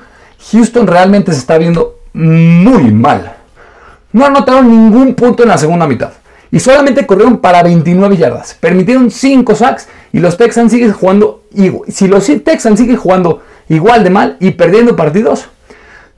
Houston 0.53 0.87
realmente 0.87 1.33
se 1.33 1.39
está 1.39 1.57
viendo 1.57 2.01
muy 2.13 2.93
mal. 2.93 3.37
No 4.13 4.27
anotaron 4.27 4.69
ningún 4.69 5.15
punto 5.15 5.43
en 5.43 5.49
la 5.49 5.57
segunda 5.57 5.87
mitad 5.87 6.13
y 6.53 6.61
solamente 6.61 7.07
corrieron 7.07 7.39
para 7.39 7.63
29 7.63 8.15
yardas. 8.19 8.59
Permitieron 8.61 9.11
5 9.11 9.55
sacks 9.55 9.89
y 10.13 10.19
los 10.19 10.37
Texans 10.37 10.71
siguen 10.71 10.93
jugando 10.93 11.45
si 11.89 12.09
los 12.09 12.27
Texans 12.45 12.79
siguen 12.79 12.97
jugando 12.97 13.43
igual 13.71 14.05
de 14.05 14.11
mal 14.11 14.37
y 14.41 14.51
perdiendo 14.51 14.95
partidos, 14.95 15.47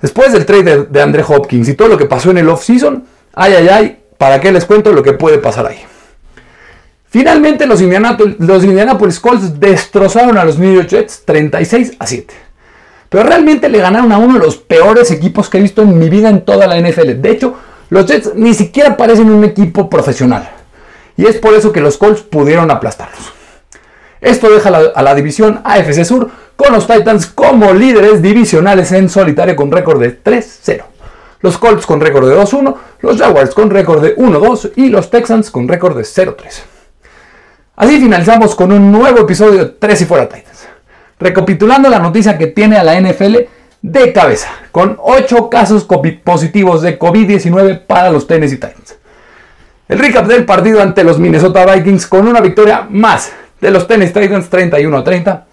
después 0.01 0.33
del 0.33 0.45
trade 0.45 0.65
de, 0.65 0.85
de 0.87 1.03
Andre 1.03 1.25
Hopkins 1.27 1.69
y 1.69 1.75
todo 1.75 1.89
lo 1.89 1.99
que 1.99 2.07
pasó 2.07 2.31
en 2.31 2.39
el 2.39 2.49
offseason, 2.49 3.05
ay 3.35 3.55
ay 3.55 3.69
ay, 3.69 3.99
¿para 4.19 4.41
qué 4.41 4.51
les 4.51 4.65
cuento 4.65 4.93
lo 4.93 5.03
que 5.03 5.13
puede 5.13 5.39
pasar 5.39 5.67
ahí? 5.67 5.79
Finalmente 7.13 7.67
los 7.67 7.83
Indianapolis, 7.83 9.21
Colts 9.21 9.61
destrozaron 9.61 10.39
a 10.39 10.47
los 10.47 10.59
New 10.59 10.73
York 10.73 10.89
Jets 10.89 11.25
36 11.27 11.93
a 11.99 12.07
7. 12.07 12.35
Pero 13.11 13.25
realmente 13.25 13.69
le 13.69 13.81
ganaron 13.81 14.11
a 14.13 14.17
uno 14.17 14.39
de 14.39 14.47
los 14.47 14.57
peores 14.57 15.11
equipos 15.11 15.51
que 15.51 15.59
he 15.59 15.61
visto 15.61 15.83
en 15.83 15.99
mi 15.99 16.09
vida 16.09 16.31
en 16.31 16.43
toda 16.43 16.67
la 16.67 16.81
NFL. 16.81 17.21
De 17.21 17.31
hecho, 17.31 17.55
los 17.91 18.07
Jets 18.07 18.35
ni 18.35 18.55
siquiera 18.55 18.97
parecen 18.97 19.31
un 19.31 19.45
equipo 19.45 19.91
profesional. 19.91 20.49
Y 21.19 21.27
es 21.27 21.37
por 21.37 21.53
eso 21.53 21.71
que 21.71 21.83
los 21.83 21.99
Colts 21.99 22.23
pudieron 22.23 22.71
aplastarlos. 22.71 23.31
Esto 24.23 24.49
deja 24.51 24.71
a 24.71 25.03
la 25.03 25.15
división 25.15 25.61
AFC 25.65 26.07
Sur 26.07 26.31
con 26.57 26.73
los 26.73 26.87
Titans 26.87 27.27
como 27.27 27.73
líderes 27.73 28.23
divisionales 28.23 28.93
en 28.93 29.09
solitario 29.09 29.57
con 29.57 29.71
récord 29.71 30.01
de 30.01 30.23
3-0. 30.23 30.83
Los 31.41 31.59
Colts 31.59 31.87
con 31.87 32.01
récord 32.01 32.29
de 32.29 32.37
2-1, 32.37 32.75
los 33.01 33.19
Jaguars 33.19 33.55
con 33.55 33.71
récord 33.71 34.03
de 34.03 34.17
1-2 34.17 34.73
y 34.77 34.89
los 34.89 35.11
Texans 35.11 35.51
con 35.51 35.67
récord 35.67 35.97
de 35.97 36.05
0-3. 36.05 36.37
Así 37.75 37.99
finalizamos 37.99 38.55
con 38.55 38.71
un 38.71 38.93
nuevo 38.93 39.21
episodio 39.21 39.65
de 39.65 39.71
3 39.71 40.03
y 40.03 40.05
fuera 40.05 40.29
Titans. 40.29 40.69
Recapitulando 41.19 41.89
la 41.89 41.99
noticia 41.99 42.39
que 42.39 42.49
tiene 42.49 42.77
a 42.77 42.85
la 42.85 43.01
NFL 43.01 43.37
de 43.83 44.13
cabeza, 44.13 44.51
con 44.71 44.97
8 45.01 45.51
casos 45.51 45.87
positivos 46.23 46.83
de 46.83 46.99
COVID-19 46.99 47.87
para 47.87 48.11
los 48.11 48.29
Tennessee 48.29 48.57
Titans. 48.57 48.97
El 49.89 49.99
recap 49.99 50.27
del 50.27 50.45
partido 50.45 50.81
ante 50.81 51.03
los 51.03 51.19
Minnesota 51.19 51.67
Vikings 51.67 52.07
con 52.07 52.27
una 52.29 52.41
victoria 52.41 52.87
más 52.89 53.33
de 53.61 53.71
los 53.71 53.87
Tennessee 53.89 54.23
Titans 54.23 54.49
31 54.49 54.97
a 54.97 55.05
30. 55.05 55.47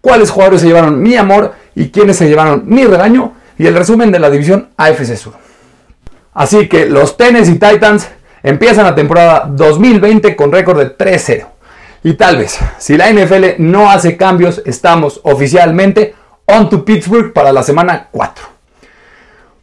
Cuáles 0.00 0.30
jugadores 0.30 0.60
se 0.60 0.66
llevaron 0.66 1.02
mi 1.02 1.16
amor 1.16 1.54
y 1.74 1.90
quiénes 1.90 2.16
se 2.16 2.28
llevaron 2.28 2.62
mi 2.66 2.84
regaño. 2.84 3.34
Y 3.58 3.66
el 3.66 3.74
resumen 3.74 4.10
de 4.10 4.18
la 4.18 4.30
división 4.30 4.70
AFC 4.76 5.16
Sur. 5.16 5.34
Así 6.32 6.68
que 6.68 6.86
los 6.86 7.16
Tennessee 7.16 7.58
Titans 7.58 8.08
Empiezan 8.42 8.84
la 8.84 8.94
temporada 8.94 9.44
2020 9.48 10.34
con 10.34 10.50
récord 10.50 10.78
de 10.78 10.96
3-0. 10.96 11.46
Y 12.02 12.14
tal 12.14 12.38
vez, 12.38 12.58
si 12.78 12.96
la 12.96 13.12
NFL 13.12 13.56
no 13.58 13.90
hace 13.90 14.16
cambios, 14.16 14.62
estamos 14.64 15.20
oficialmente 15.24 16.14
on 16.46 16.70
to 16.70 16.84
Pittsburgh 16.84 17.32
para 17.32 17.52
la 17.52 17.62
semana 17.62 18.08
4. 18.10 18.46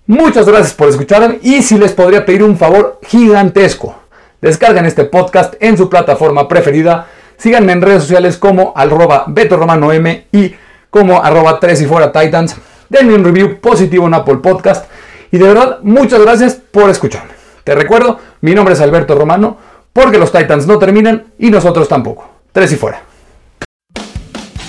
Muchas 0.05 0.45
gracias 0.45 0.73
por 0.73 0.87
escucharme 0.87 1.39
y 1.41 1.63
si 1.63 1.77
les 1.77 1.91
podría 1.91 2.25
pedir 2.25 2.43
un 2.43 2.57
favor 2.57 2.99
gigantesco, 3.05 3.95
descarguen 4.39 4.85
este 4.85 5.03
podcast 5.03 5.55
en 5.59 5.75
su 5.75 5.89
plataforma 5.89 6.47
preferida, 6.47 7.07
síganme 7.37 7.71
en 7.71 7.81
redes 7.81 8.03
sociales 8.03 8.37
como 8.37 8.73
arroba 8.75 9.25
Beto 9.27 9.57
Romano 9.57 9.91
y 9.93 10.55
como 10.89 11.23
arroba 11.23 11.59
3 11.59 11.81
y 11.81 11.85
fuera 11.85 12.11
Titans, 12.11 12.55
denme 12.89 13.13
un 13.13 13.23
review 13.23 13.59
positivo 13.59 14.07
en 14.07 14.13
Apple 14.13 14.37
Podcast 14.37 14.89
y 15.31 15.37
de 15.37 15.47
verdad 15.47 15.79
muchas 15.83 16.21
gracias 16.21 16.55
por 16.55 16.89
escucharme. 16.89 17.33
Te 17.63 17.75
recuerdo, 17.75 18.19
mi 18.41 18.55
nombre 18.55 18.73
es 18.73 18.81
Alberto 18.81 19.15
Romano, 19.15 19.57
porque 19.91 20.17
los 20.17 20.31
Titans 20.31 20.67
no 20.67 20.79
terminan 20.79 21.33
y 21.37 21.49
nosotros 21.49 21.87
tampoco. 21.87 22.29
Tres 22.51 22.71
y 22.71 22.75
fuera. 22.75 23.01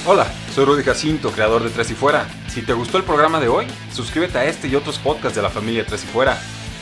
Hola, 0.06 0.26
soy 0.54 0.64
Rudy 0.64 0.82
Jacinto, 0.82 1.30
creador 1.30 1.62
de 1.62 1.70
Tres 1.70 1.90
y 1.90 1.94
Fuera. 1.94 2.26
Si 2.48 2.62
te 2.62 2.72
gustó 2.72 2.96
el 2.96 3.04
programa 3.04 3.38
de 3.40 3.48
hoy, 3.48 3.66
suscríbete 3.92 4.38
a 4.38 4.46
este 4.46 4.66
y 4.66 4.74
otros 4.74 4.98
podcasts 4.98 5.36
de 5.36 5.42
la 5.42 5.50
familia 5.50 5.84
Tres 5.86 6.02
y 6.04 6.06
Fuera. 6.06 6.38